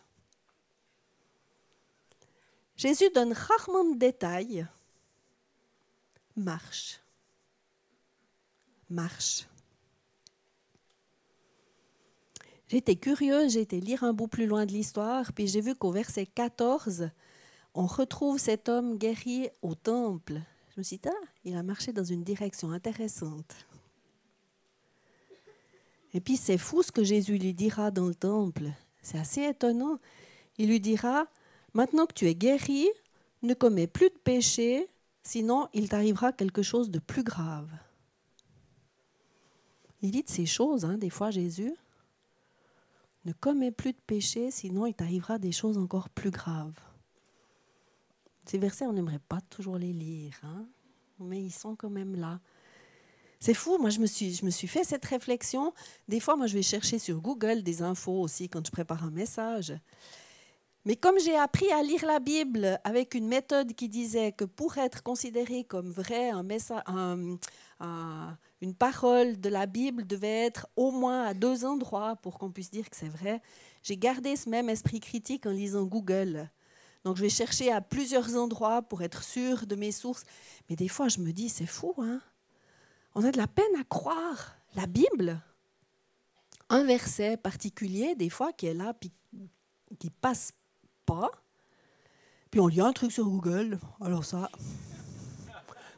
Jésus 2.76 3.10
donne 3.14 3.34
rarement 3.34 3.84
de 3.84 3.97
détails. 3.97 4.66
Marche. 6.36 7.02
Marche. 8.89 9.47
J'étais 12.70 12.95
curieuse, 12.95 13.54
j'ai 13.54 13.62
été 13.62 13.82
lire 13.82 14.04
un 14.04 14.14
bout 14.14 14.28
plus 14.28 14.45
loin 14.45 14.66
de 14.66 14.72
l'histoire, 14.72 15.34
puis 15.34 15.47
j'ai 15.47 15.60
vu 15.60 15.76
qu'au 15.76 15.91
verset 15.91 16.26
14, 16.28 17.10
on 17.80 17.86
retrouve 17.86 18.38
cet 18.39 18.67
homme 18.67 18.97
guéri 18.97 19.47
au 19.61 19.73
temple. 19.73 20.41
Je 20.71 20.82
me 20.82 20.84
suis 20.84 20.97
dit, 20.97 21.07
ah, 21.07 21.27
il 21.45 21.55
a 21.55 21.63
marché 21.63 21.93
dans 21.93 22.03
une 22.03 22.25
direction 22.25 22.71
intéressante. 22.71 23.55
Et 26.13 26.19
puis 26.19 26.36
c'est 26.36 26.57
fou 26.57 26.84
ce 26.84 26.91
que 26.91 27.05
Jésus 27.05 27.38
lui 27.38 27.53
dira 27.53 27.89
dans 27.89 28.07
le 28.07 28.15
temple. 28.15 28.65
C'est 29.01 29.17
assez 29.17 29.43
étonnant. 29.43 29.97
Il 30.57 30.67
lui 30.67 30.82
dira, 30.82 31.27
maintenant 31.73 32.05
que 32.05 32.13
tu 32.13 32.27
es 32.27 32.36
guéri, 32.36 32.86
ne 33.43 33.53
commets 33.53 33.88
plus 33.88 34.09
de 34.09 34.17
péché, 34.25 34.89
sinon 35.23 35.69
il 35.73 35.88
t'arrivera 35.88 36.34
quelque 36.34 36.63
chose 36.63 36.89
de 36.89 36.99
plus 36.99 37.23
grave. 37.23 37.69
Il 40.01 40.11
dit 40.11 40.23
de 40.23 40.30
ces 40.30 40.45
choses, 40.45 40.84
hein, 40.84 40.97
des 40.97 41.09
fois 41.09 41.32
Jésus. 41.32 41.73
Ne 43.23 43.32
commets 43.32 43.71
plus 43.71 43.93
de 43.93 44.01
péché, 44.05 44.51
sinon 44.51 44.86
il 44.86 44.95
t'arrivera 44.95 45.39
des 45.39 45.53
choses 45.53 45.77
encore 45.77 46.09
plus 46.09 46.32
graves. 46.32 46.75
Ces 48.50 48.58
versets, 48.58 48.88
on 48.88 48.93
n'aimerait 48.93 49.20
pas 49.20 49.41
toujours 49.41 49.78
les 49.78 49.93
lire, 49.93 50.34
hein, 50.41 50.66
mais 51.20 51.39
ils 51.39 51.52
sont 51.52 51.76
quand 51.76 51.91
même 51.91 52.16
là. 52.16 52.39
C'est 53.39 53.54
fou, 53.54 53.78
moi 53.78 53.91
je 53.91 54.00
me, 54.00 54.08
suis, 54.08 54.34
je 54.34 54.43
me 54.43 54.50
suis 54.50 54.68
fait 54.68 54.84
cette 54.84 55.06
réflexion. 55.06 55.72
Des 56.08 56.20
fois, 56.20 56.36
moi 56.36 56.47
je 56.47 56.56
vais 56.56 56.64
chercher 56.64 56.97
sur 56.97 57.22
Google 57.22 57.62
des 57.62 57.84
infos 57.84 58.20
aussi 58.20 58.50
quand 58.50 58.66
je 58.66 58.72
prépare 58.72 59.04
un 59.04 59.12
message. 59.12 59.76
Mais 60.84 60.95
comme 60.95 61.20
j'ai 61.20 61.36
appris 61.38 61.72
à 61.72 61.84
lire 61.84 62.04
la 62.08 62.20
Bible 62.20 62.80
avec 62.84 63.14
une 63.14 63.28
méthode 63.28 63.74
qui 63.74 63.88
disait 63.88 64.32
que 64.32 64.45
pour 64.45 64.80
être 64.80 65.04
considéré 65.04 65.64
comme 65.64 65.91
vrai, 65.91 66.32
un 66.32 66.41
message, 66.41 66.82
un, 66.88 67.38
une 68.62 68.74
parole 68.74 69.39
de 69.39 69.50
la 69.50 69.68
Bible 69.68 70.08
devait 70.08 70.47
être 70.47 70.68
au 70.76 70.89
moins 70.89 71.24
à 71.26 71.36
deux 71.36 71.66
endroits 71.66 72.16
pour 72.16 72.39
qu'on 72.39 72.50
puisse 72.50 72.72
dire 72.72 72.89
que 72.89 72.95
c'est 72.95 73.10
vrai. 73.10 73.43
J'ai 73.84 73.97
gardé 73.97 74.36
ce 74.36 74.50
même 74.50 74.72
esprit 74.72 75.02
critique 75.02 75.45
en 75.45 75.52
lisant 75.52 75.84
Google. 75.84 76.50
Donc 77.04 77.18
je 77.18 77.22
vais 77.22 77.30
chercher 77.30 77.72
à 77.72 77.82
plusieurs 77.82 78.36
endroits 78.36 78.82
pour 78.82 79.02
être 79.02 79.24
sûr 79.24 79.66
de 79.66 79.76
mes 79.76 79.91
sources. 79.91 80.26
Mais 80.70 80.76
des 80.76 80.88
fois, 80.88 81.08
je 81.08 81.20
me 81.20 81.32
dis, 81.32 81.50
c'est 81.50 81.66
fou, 81.66 81.93
hein 82.00 82.22
On 83.16 83.24
a 83.24 83.32
de 83.32 83.38
la 83.38 83.47
peine 83.47 83.76
à 83.80 83.84
croire 83.84 84.56
la 84.76 84.86
Bible. 84.86 85.41
Un 86.70 86.84
verset 86.84 87.38
particulier, 87.38 88.16
des 88.16 88.30
fois, 88.30 88.54
qui 88.54 88.68
est 88.68 88.74
là, 88.74 88.93
puis 88.93 89.12
qui 89.97 90.10
passe 90.10 90.54
pas. 91.06 91.32
Puis 92.52 92.60
on 92.60 92.68
lit 92.68 92.82
un 92.82 92.93
truc 92.93 93.12
sur 93.12 93.26
Google. 93.26 93.80
Alors 94.02 94.26
ça, 94.26 94.50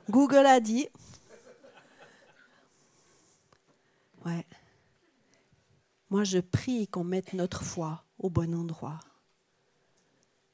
Google 0.09 0.45
a 0.45 0.59
dit, 0.59 0.87
Ouais. 4.25 4.45
Moi, 6.09 6.23
je 6.23 6.39
prie 6.39 6.87
qu'on 6.87 7.03
mette 7.03 7.33
notre 7.33 7.63
foi 7.63 8.03
au 8.19 8.29
bon 8.29 8.53
endroit. 8.53 8.99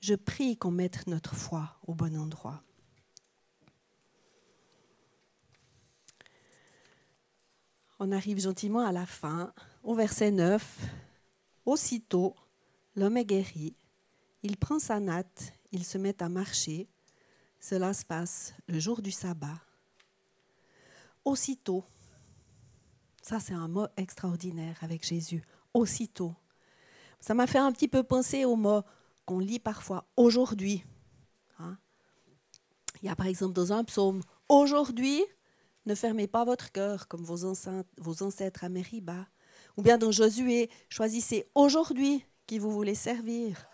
Je 0.08 0.16
prie 0.16 0.56
qu'on 0.56 0.72
mette 0.72 1.06
notre 1.08 1.36
foi 1.36 1.76
au 1.86 1.94
bon 1.94 2.16
endroit. 2.16 2.64
On 8.00 8.14
arrive 8.14 8.40
gentiment 8.40 8.86
à 8.86 8.94
la 8.94 9.06
fin, 9.06 9.54
au 9.84 9.96
verset 9.96 10.32
9. 10.32 10.80
Aussitôt, 11.66 12.38
l'homme 12.96 13.18
est 13.18 13.26
guéri, 13.26 13.76
il 14.44 14.56
prend 14.56 14.80
sa 14.80 15.02
natte, 15.02 15.52
il 15.74 15.84
se 15.84 15.98
met 15.98 16.24
à 16.24 16.30
marcher. 16.30 16.88
Cela 17.60 17.94
se 17.94 18.06
passe 18.06 18.54
le 18.70 18.80
jour 18.80 19.02
du 19.02 19.12
sabbat. 19.12 19.60
Aussitôt, 21.26 21.84
ça, 23.22 23.42
c'est 23.42 23.56
un 23.56 23.68
mot 23.68 23.88
extraordinaire 23.98 24.78
avec 24.84 25.06
Jésus. 25.06 25.44
Aussitôt. 25.74 26.34
Ça 27.20 27.34
m'a 27.34 27.46
fait 27.46 27.58
un 27.58 27.74
petit 27.74 27.90
peu 27.90 28.04
penser 28.04 28.46
au 28.46 28.56
mot 28.56 28.84
qu'on 29.28 29.40
lit 29.40 29.60
parfois 29.60 30.08
aujourd'hui. 30.16 30.84
Hein. 31.60 31.78
Il 33.02 33.08
y 33.08 33.10
a 33.10 33.16
par 33.16 33.28
exemple 33.28 33.54
dans 33.54 33.74
un 33.74 33.84
psaume 33.84 34.22
Aujourd'hui, 34.50 35.22
ne 35.86 35.94
fermez 35.94 36.26
pas 36.26 36.46
votre 36.46 36.72
cœur 36.72 37.10
comme 37.10 37.24
vos, 37.24 37.44
ancêtres 38.24 38.64
à 38.64 38.70
Mériba. 38.70 39.28
Ou 39.76 39.82
bien 39.82 39.98
dans 39.98 40.12
Josué, 40.12 40.70
choisissez 40.90 41.46
aujourd'hui 41.54 42.24
qui 42.48 42.58
vous 42.58 42.72
voulez 42.72 42.96
servir. 42.96 43.68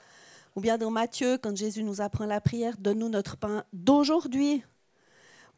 Ou 0.55 0.61
bien 0.61 0.79
dans 0.79 0.89
Matthieu, 0.89 1.37
quand 1.37 1.55
Jésus 1.55 1.83
nous 1.83 2.01
apprend 2.01 2.25
la 2.25 2.41
prière, 2.41 2.75
donne-nous 2.79 3.09
notre 3.09 3.37
pain 3.37 3.63
d'aujourd'hui. 3.71 4.63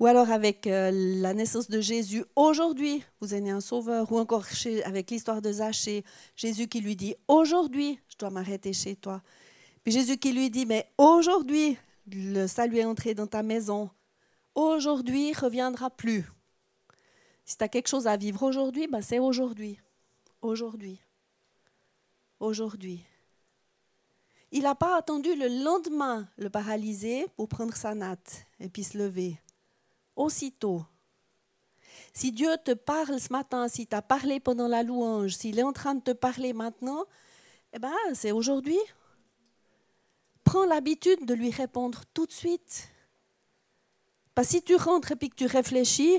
Ou 0.01 0.07
alors 0.07 0.29
avec 0.29 0.67
euh, 0.67 0.91
la 0.93 1.33
naissance 1.33 1.69
de 1.69 1.79
Jésus, 1.79 2.25
aujourd'hui, 2.35 3.01
vous 3.21 3.33
êtes 3.33 3.43
né 3.43 3.51
un 3.51 3.61
sauveur. 3.61 4.11
Ou 4.11 4.19
encore 4.19 4.45
avec 4.83 5.11
l'histoire 5.11 5.41
de 5.41 5.53
Zachée, 5.53 6.03
Jésus 6.35 6.67
qui 6.67 6.81
lui 6.81 6.97
dit, 6.97 7.15
aujourd'hui, 7.29 7.99
je 8.09 8.17
dois 8.17 8.31
m'arrêter 8.31 8.73
chez 8.73 8.97
toi. 8.97 9.21
Puis 9.85 9.93
Jésus 9.93 10.17
qui 10.17 10.33
lui 10.33 10.49
dit, 10.49 10.65
mais 10.65 10.91
aujourd'hui, 10.97 11.77
le 12.11 12.47
salut 12.47 12.79
est 12.79 12.85
entré 12.85 13.13
dans 13.13 13.27
ta 13.27 13.43
maison. 13.43 13.91
Aujourd'hui, 14.55 15.31
reviendra 15.31 15.91
plus. 15.91 16.25
Si 17.45 17.55
tu 17.55 17.63
as 17.63 17.69
quelque 17.69 17.87
chose 17.87 18.07
à 18.07 18.17
vivre 18.17 18.41
aujourd'hui, 18.41 18.87
ben 18.87 19.03
c'est 19.03 19.19
aujourd'hui. 19.19 19.79
Aujourd'hui. 20.41 20.99
Aujourd'hui. 22.39 23.05
Il 24.51 24.63
n'a 24.63 24.73
pas 24.73 24.97
attendu 24.97 25.35
le 25.35 25.63
lendemain, 25.63 26.27
le 26.37 26.49
paralysé, 26.49 27.27
pour 27.35 27.47
prendre 27.47 27.75
sa 27.75 27.93
natte 27.93 28.47
et 28.59 28.69
puis 28.69 28.83
se 28.83 28.97
lever 28.97 29.37
aussitôt. 30.15 30.83
Si 32.11 32.31
Dieu 32.31 32.49
te 32.63 32.71
parle 32.71 33.19
ce 33.19 33.31
matin, 33.31 33.67
si 33.67 33.85
tu 33.85 33.95
as 33.95 34.01
parlé 34.01 34.39
pendant 34.39 34.67
la 34.67 34.81
louange, 34.81 35.35
s'il 35.35 35.59
est 35.59 35.63
en 35.63 35.73
train 35.73 35.93
de 35.93 36.01
te 36.01 36.11
parler 36.11 36.53
maintenant, 36.53 37.03
eh 37.71 37.77
ben, 37.77 37.93
c'est 38.15 38.31
aujourd'hui. 38.31 38.79
Prends 40.45 40.65
l'habitude 40.65 41.25
de 41.25 41.33
lui 41.33 41.51
répondre 41.51 42.03
tout 42.13 42.25
de 42.25 42.31
suite. 42.31 42.87
Parce 44.33 44.47
que 44.47 44.53
si 44.53 44.61
tu 44.63 44.75
rentres 44.75 45.11
et 45.11 45.29
que 45.29 45.35
tu 45.35 45.45
réfléchis, 45.45 46.17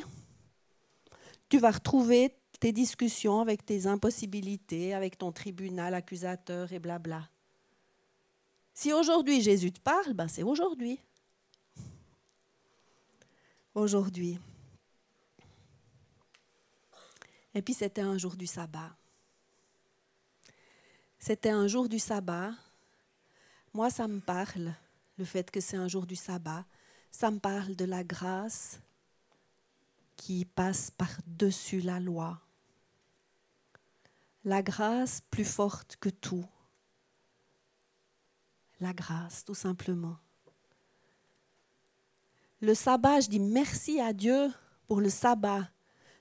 tu 1.49 1.59
vas 1.59 1.71
retrouver 1.71 2.37
tes 2.61 2.73
discussions 2.73 3.41
avec 3.41 3.65
tes 3.65 3.87
impossibilités, 3.87 4.93
avec 4.93 5.17
ton 5.17 5.33
tribunal 5.33 5.95
accusateur 5.95 6.71
et 6.73 6.79
blabla. 6.79 7.27
Si 8.75 8.93
aujourd'hui 8.93 9.41
Jésus 9.41 9.73
te 9.73 9.81
parle, 9.81 10.13
ben 10.13 10.29
c'est 10.29 10.43
aujourd'hui 10.43 11.01
aujourd'hui. 13.77 14.39
Et 17.55 17.63
puis 17.63 17.75
c'était 17.75 18.01
un 18.01 18.19
jour 18.19 18.37
du 18.37 18.47
sabbat. 18.47 18.97
C'était 21.19 21.51
un 21.51 21.67
jour 21.69 21.89
du 21.89 21.99
sabbat. 21.99 22.53
Moi, 23.77 23.91
ça 23.91 24.09
me 24.09 24.21
parle, 24.21 24.73
le 25.19 25.27
fait 25.27 25.51
que 25.51 25.61
c'est 25.61 25.77
un 25.77 25.87
jour 25.87 26.07
du 26.07 26.17
sabbat. 26.17 26.65
Ça 27.11 27.31
me 27.31 27.39
parle 27.39 27.77
de 27.77 27.85
la 27.85 28.05
grâce 28.05 28.81
qui 30.17 30.47
passe 30.47 30.91
par-dessus 30.91 31.83
la 31.83 32.01
loi. 32.01 32.41
La 34.47 34.63
grâce 34.63 35.21
plus 35.31 35.45
forte 35.45 35.99
que 36.01 36.09
tout. 36.09 36.47
La 38.81 38.95
grâce, 38.95 39.45
tout 39.45 39.55
simplement. 39.55 40.17
Le 42.63 42.73
sabbat, 42.73 43.21
je 43.21 43.29
dis 43.29 43.41
merci 43.41 44.01
à 44.01 44.15
Dieu 44.15 44.51
pour 44.89 45.03
le 45.03 45.11
sabbat. 45.11 45.69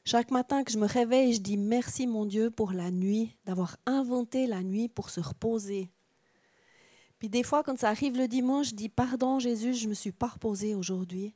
Chaque 0.03 0.29
matin 0.29 0.65
que 0.65 0.73
je 0.73 0.77
me 0.77 0.87
réveille, 0.87 1.35
je 1.35 1.39
dis 1.39 1.55
merci 1.55 2.05
mon 2.05 2.25
Dieu 2.25 2.51
pour 2.51 2.73
la 2.73 2.91
nuit, 2.91 3.37
d'avoir 3.45 3.77
inventé 3.85 4.45
la 4.45 4.61
nuit 4.61 4.89
pour 4.89 5.09
se 5.09 5.21
reposer. 5.21 5.94
Puis 7.19 7.29
des 7.29 7.43
fois, 7.43 7.63
quand 7.63 7.77
ça 7.77 7.89
arrive 7.89 8.17
le 8.17 8.27
dimanche, 8.27 8.69
je 8.69 8.75
dis 8.75 8.89
pardon 8.89 9.39
Jésus, 9.39 9.73
je 9.73 9.85
ne 9.85 9.89
me 9.89 9.93
suis 9.93 10.11
pas 10.11 10.27
reposé 10.27 10.75
aujourd'hui. 10.75 11.33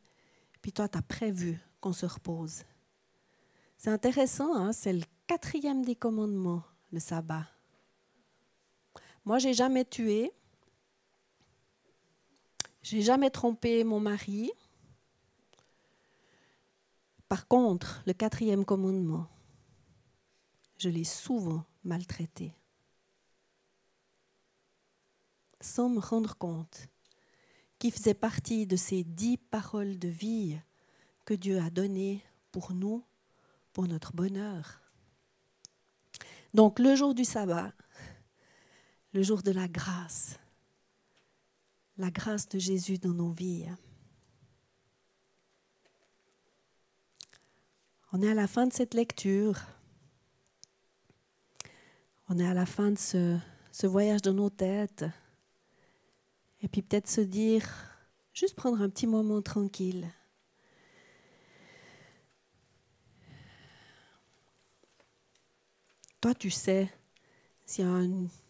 Puis 0.62 0.74
toi, 0.74 0.90
tu 0.90 0.98
as 0.98 1.02
prévu 1.02 1.60
qu'on 1.80 1.94
se 1.94 2.06
repose. 2.06 2.64
C'est 3.78 3.90
intéressant, 3.90 4.56
hein? 4.56 4.74
c'est 4.74 4.92
le 4.92 5.04
quatrième 5.26 5.86
des 5.86 5.96
commandements, 5.96 6.64
le 6.92 7.00
sabbat. 7.00 7.48
Moi, 9.24 9.38
j'ai 9.38 9.54
jamais 9.54 9.86
tué. 9.86 10.32
J'ai 12.82 13.02
jamais 13.02 13.30
trompé 13.30 13.84
mon 13.84 14.00
mari. 14.00 14.52
Par 17.28 17.48
contre, 17.48 18.02
le 18.06 18.14
quatrième 18.14 18.66
commandement, 18.66 19.28
je 20.78 20.90
l'ai 20.90 21.04
souvent 21.04 21.64
maltraité. 21.84 22.54
Sans 25.62 25.90
me 25.90 26.00
rendre 26.00 26.38
compte 26.38 26.88
qui 27.80 27.92
faisait 27.92 28.14
partie 28.14 28.68
de 28.68 28.76
ces 28.76 29.04
dix 29.04 29.38
paroles 29.38 29.98
de 29.98 30.10
vie 30.10 30.60
que 31.26 31.34
Dieu 31.34 31.60
a 31.60 31.70
données 31.70 32.24
pour 32.52 32.74
nous, 32.74 33.04
pour 33.72 33.88
notre 33.88 34.14
bonheur. 34.14 34.82
Donc 36.54 36.80
le 36.80 36.96
jour 36.96 37.14
du 37.14 37.24
sabbat, 37.24 37.72
le 39.14 39.24
jour 39.24 39.44
de 39.44 39.52
la 39.52 39.68
grâce, 39.68 40.40
la 41.98 42.12
grâce 42.12 42.50
de 42.50 42.60
Jésus 42.60 42.98
dans 42.98 43.14
nos 43.14 43.32
vies. 43.32 43.68
On 48.12 48.22
est 48.22 48.30
à 48.30 48.34
la 48.34 48.48
fin 48.48 48.66
de 48.66 48.74
cette 48.74 48.94
lecture. 48.94 49.60
On 52.28 52.40
est 52.40 52.48
à 52.48 52.54
la 52.54 52.66
fin 52.66 52.92
de 52.92 52.98
ce, 52.98 53.88
voyage 53.88 54.22
dans 54.22 54.34
nos 54.34 54.50
têtes. 54.50 55.06
Et 56.62 56.68
puis 56.68 56.82
peut-être 56.82 57.08
se 57.08 57.22
dire, 57.22 57.68
juste 58.34 58.56
prendre 58.56 58.82
un 58.82 58.90
petit 58.90 59.08
moment 59.08 59.42
tranquille. 59.42 60.08
Toi, 66.22 66.36
tu 66.36 66.50
sais 66.50 66.92
s'il 67.66 67.86
y 67.86 67.88
a 67.88 68.02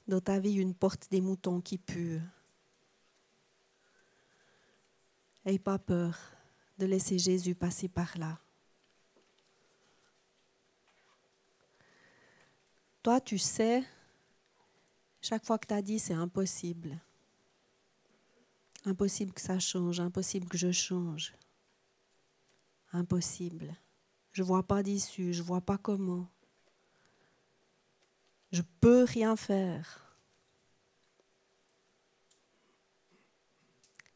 dans 0.07 0.21
ta 0.21 0.39
vie 0.39 0.53
une 0.53 0.73
porte 0.73 1.11
des 1.11 1.19
moutons 1.19 1.59
qui 1.59 1.77
pue. 1.77 2.21
N'aie 5.45 5.59
pas 5.59 5.77
peur 5.77 6.17
de 6.77 6.85
laisser 6.85 7.19
Jésus 7.19 7.53
passer 7.53 7.89
par 7.89 8.17
là. 8.17 8.39
Toi, 13.03 13.19
tu 13.19 13.37
sais, 13.37 13.83
chaque 15.21 15.45
fois 15.45 15.57
que 15.57 15.67
tu 15.67 15.73
as 15.73 15.81
dit 15.81 15.99
c'est 15.99 16.13
impossible, 16.13 16.97
impossible 18.85 19.33
que 19.33 19.41
ça 19.41 19.59
change, 19.59 19.99
impossible 19.99 20.47
que 20.47 20.57
je 20.57 20.71
change, 20.71 21.33
impossible. 22.93 23.75
Je 24.31 24.41
ne 24.41 24.47
vois 24.47 24.63
pas 24.63 24.83
d'issue, 24.83 25.33
je 25.33 25.41
ne 25.41 25.47
vois 25.47 25.61
pas 25.61 25.77
comment. 25.77 26.29
Je 28.51 28.61
peux 28.79 29.03
rien 29.03 29.35
faire. 29.35 30.17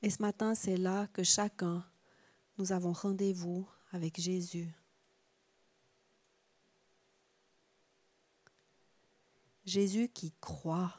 Et 0.01 0.09
ce 0.09 0.21
matin, 0.21 0.53
c'est 0.53 0.77
là 0.77 1.07
que 1.07 1.23
chacun, 1.23 1.85
nous 2.57 2.71
avons 2.71 2.91
rendez-vous 2.91 3.67
avec 3.91 4.19
Jésus. 4.19 4.69
Jésus 9.65 10.09
qui 10.09 10.33
croit. 10.41 10.93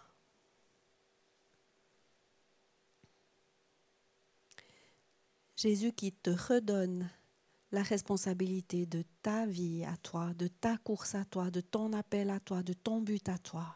Jésus 5.65 5.93
qui 5.93 6.13
te 6.13 6.29
redonne 6.29 7.09
la 7.73 7.83
responsabilité 7.83 8.85
de 8.85 9.03
ta 9.23 9.47
vie 9.47 9.83
à 9.87 9.97
toi, 9.97 10.35
de 10.35 10.47
ta 10.47 10.77
course 10.77 11.15
à 11.15 11.25
toi, 11.25 11.51
de 11.51 11.63
ton 11.63 11.95
appel 11.95 12.29
à 12.29 12.39
toi, 12.39 12.63
de 12.63 12.75
ton 12.75 13.01
but 13.01 13.27
à 13.31 13.39
toi. 13.39 13.75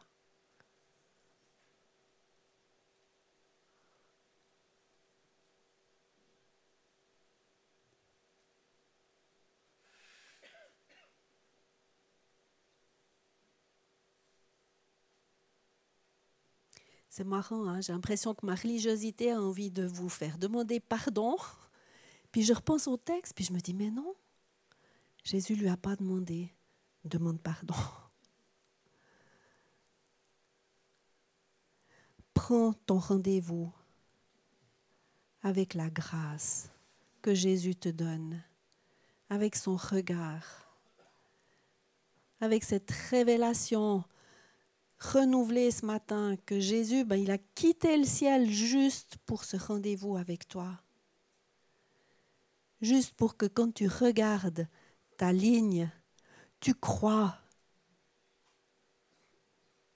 C'est 17.08 17.24
marrant, 17.24 17.66
hein, 17.66 17.80
j'ai 17.80 17.94
l'impression 17.94 18.34
que 18.34 18.44
ma 18.44 18.54
religiosité 18.54 19.32
a 19.32 19.40
envie 19.40 19.70
de 19.70 19.86
vous 19.86 20.10
faire 20.10 20.36
demander 20.36 20.80
pardon 20.80 21.38
puis 22.30 22.42
je 22.42 22.52
repense 22.52 22.86
au 22.86 22.96
texte, 22.96 23.34
puis 23.34 23.44
je 23.44 23.52
me 23.52 23.60
dis, 23.60 23.74
mais 23.74 23.90
non, 23.90 24.14
Jésus 25.24 25.54
ne 25.54 25.58
lui 25.58 25.68
a 25.68 25.76
pas 25.76 25.96
demandé, 25.96 26.52
demande 27.04 27.40
pardon. 27.40 27.74
Prends 32.34 32.72
ton 32.72 32.98
rendez-vous 32.98 33.72
avec 35.42 35.74
la 35.74 35.90
grâce 35.90 36.70
que 37.22 37.34
Jésus 37.34 37.74
te 37.74 37.88
donne, 37.88 38.42
avec 39.28 39.56
son 39.56 39.76
regard, 39.76 40.68
avec 42.40 42.64
cette 42.64 42.90
révélation 43.10 44.04
renouvelée 44.98 45.70
ce 45.70 45.86
matin 45.86 46.36
que 46.46 46.60
Jésus, 46.60 47.04
ben, 47.04 47.16
il 47.16 47.30
a 47.30 47.38
quitté 47.38 47.96
le 47.96 48.04
ciel 48.04 48.50
juste 48.50 49.16
pour 49.26 49.44
ce 49.44 49.56
rendez-vous 49.56 50.16
avec 50.16 50.48
toi 50.48 50.80
juste 52.80 53.14
pour 53.14 53.36
que 53.36 53.46
quand 53.46 53.72
tu 53.74 53.88
regardes 53.88 54.68
ta 55.16 55.32
ligne, 55.32 55.90
tu 56.60 56.74
crois 56.74 57.38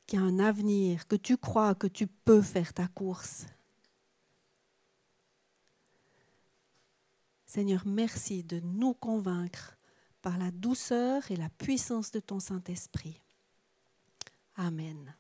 qu'il 0.07 0.19
y 0.19 0.23
a 0.23 0.25
un 0.25 0.39
avenir, 0.39 1.07
que 1.07 1.17
tu 1.17 1.37
crois 1.37 1.75
que 1.75 1.87
tu 1.87 2.07
peux 2.07 2.43
faire 2.43 2.75
ta 2.75 2.89
course. 2.89 3.47
Seigneur, 7.47 7.83
merci 7.87 8.43
de 8.45 8.61
nous 8.61 8.95
convaincre 8.95 9.77
par 10.23 10.39
la 10.39 10.51
douceur 10.51 11.31
et 11.31 11.37
la 11.37 11.51
puissance 11.51 12.11
de 12.11 12.21
ton 12.21 12.41
Saint-Esprit. 12.41 13.21
Amen. 14.57 15.15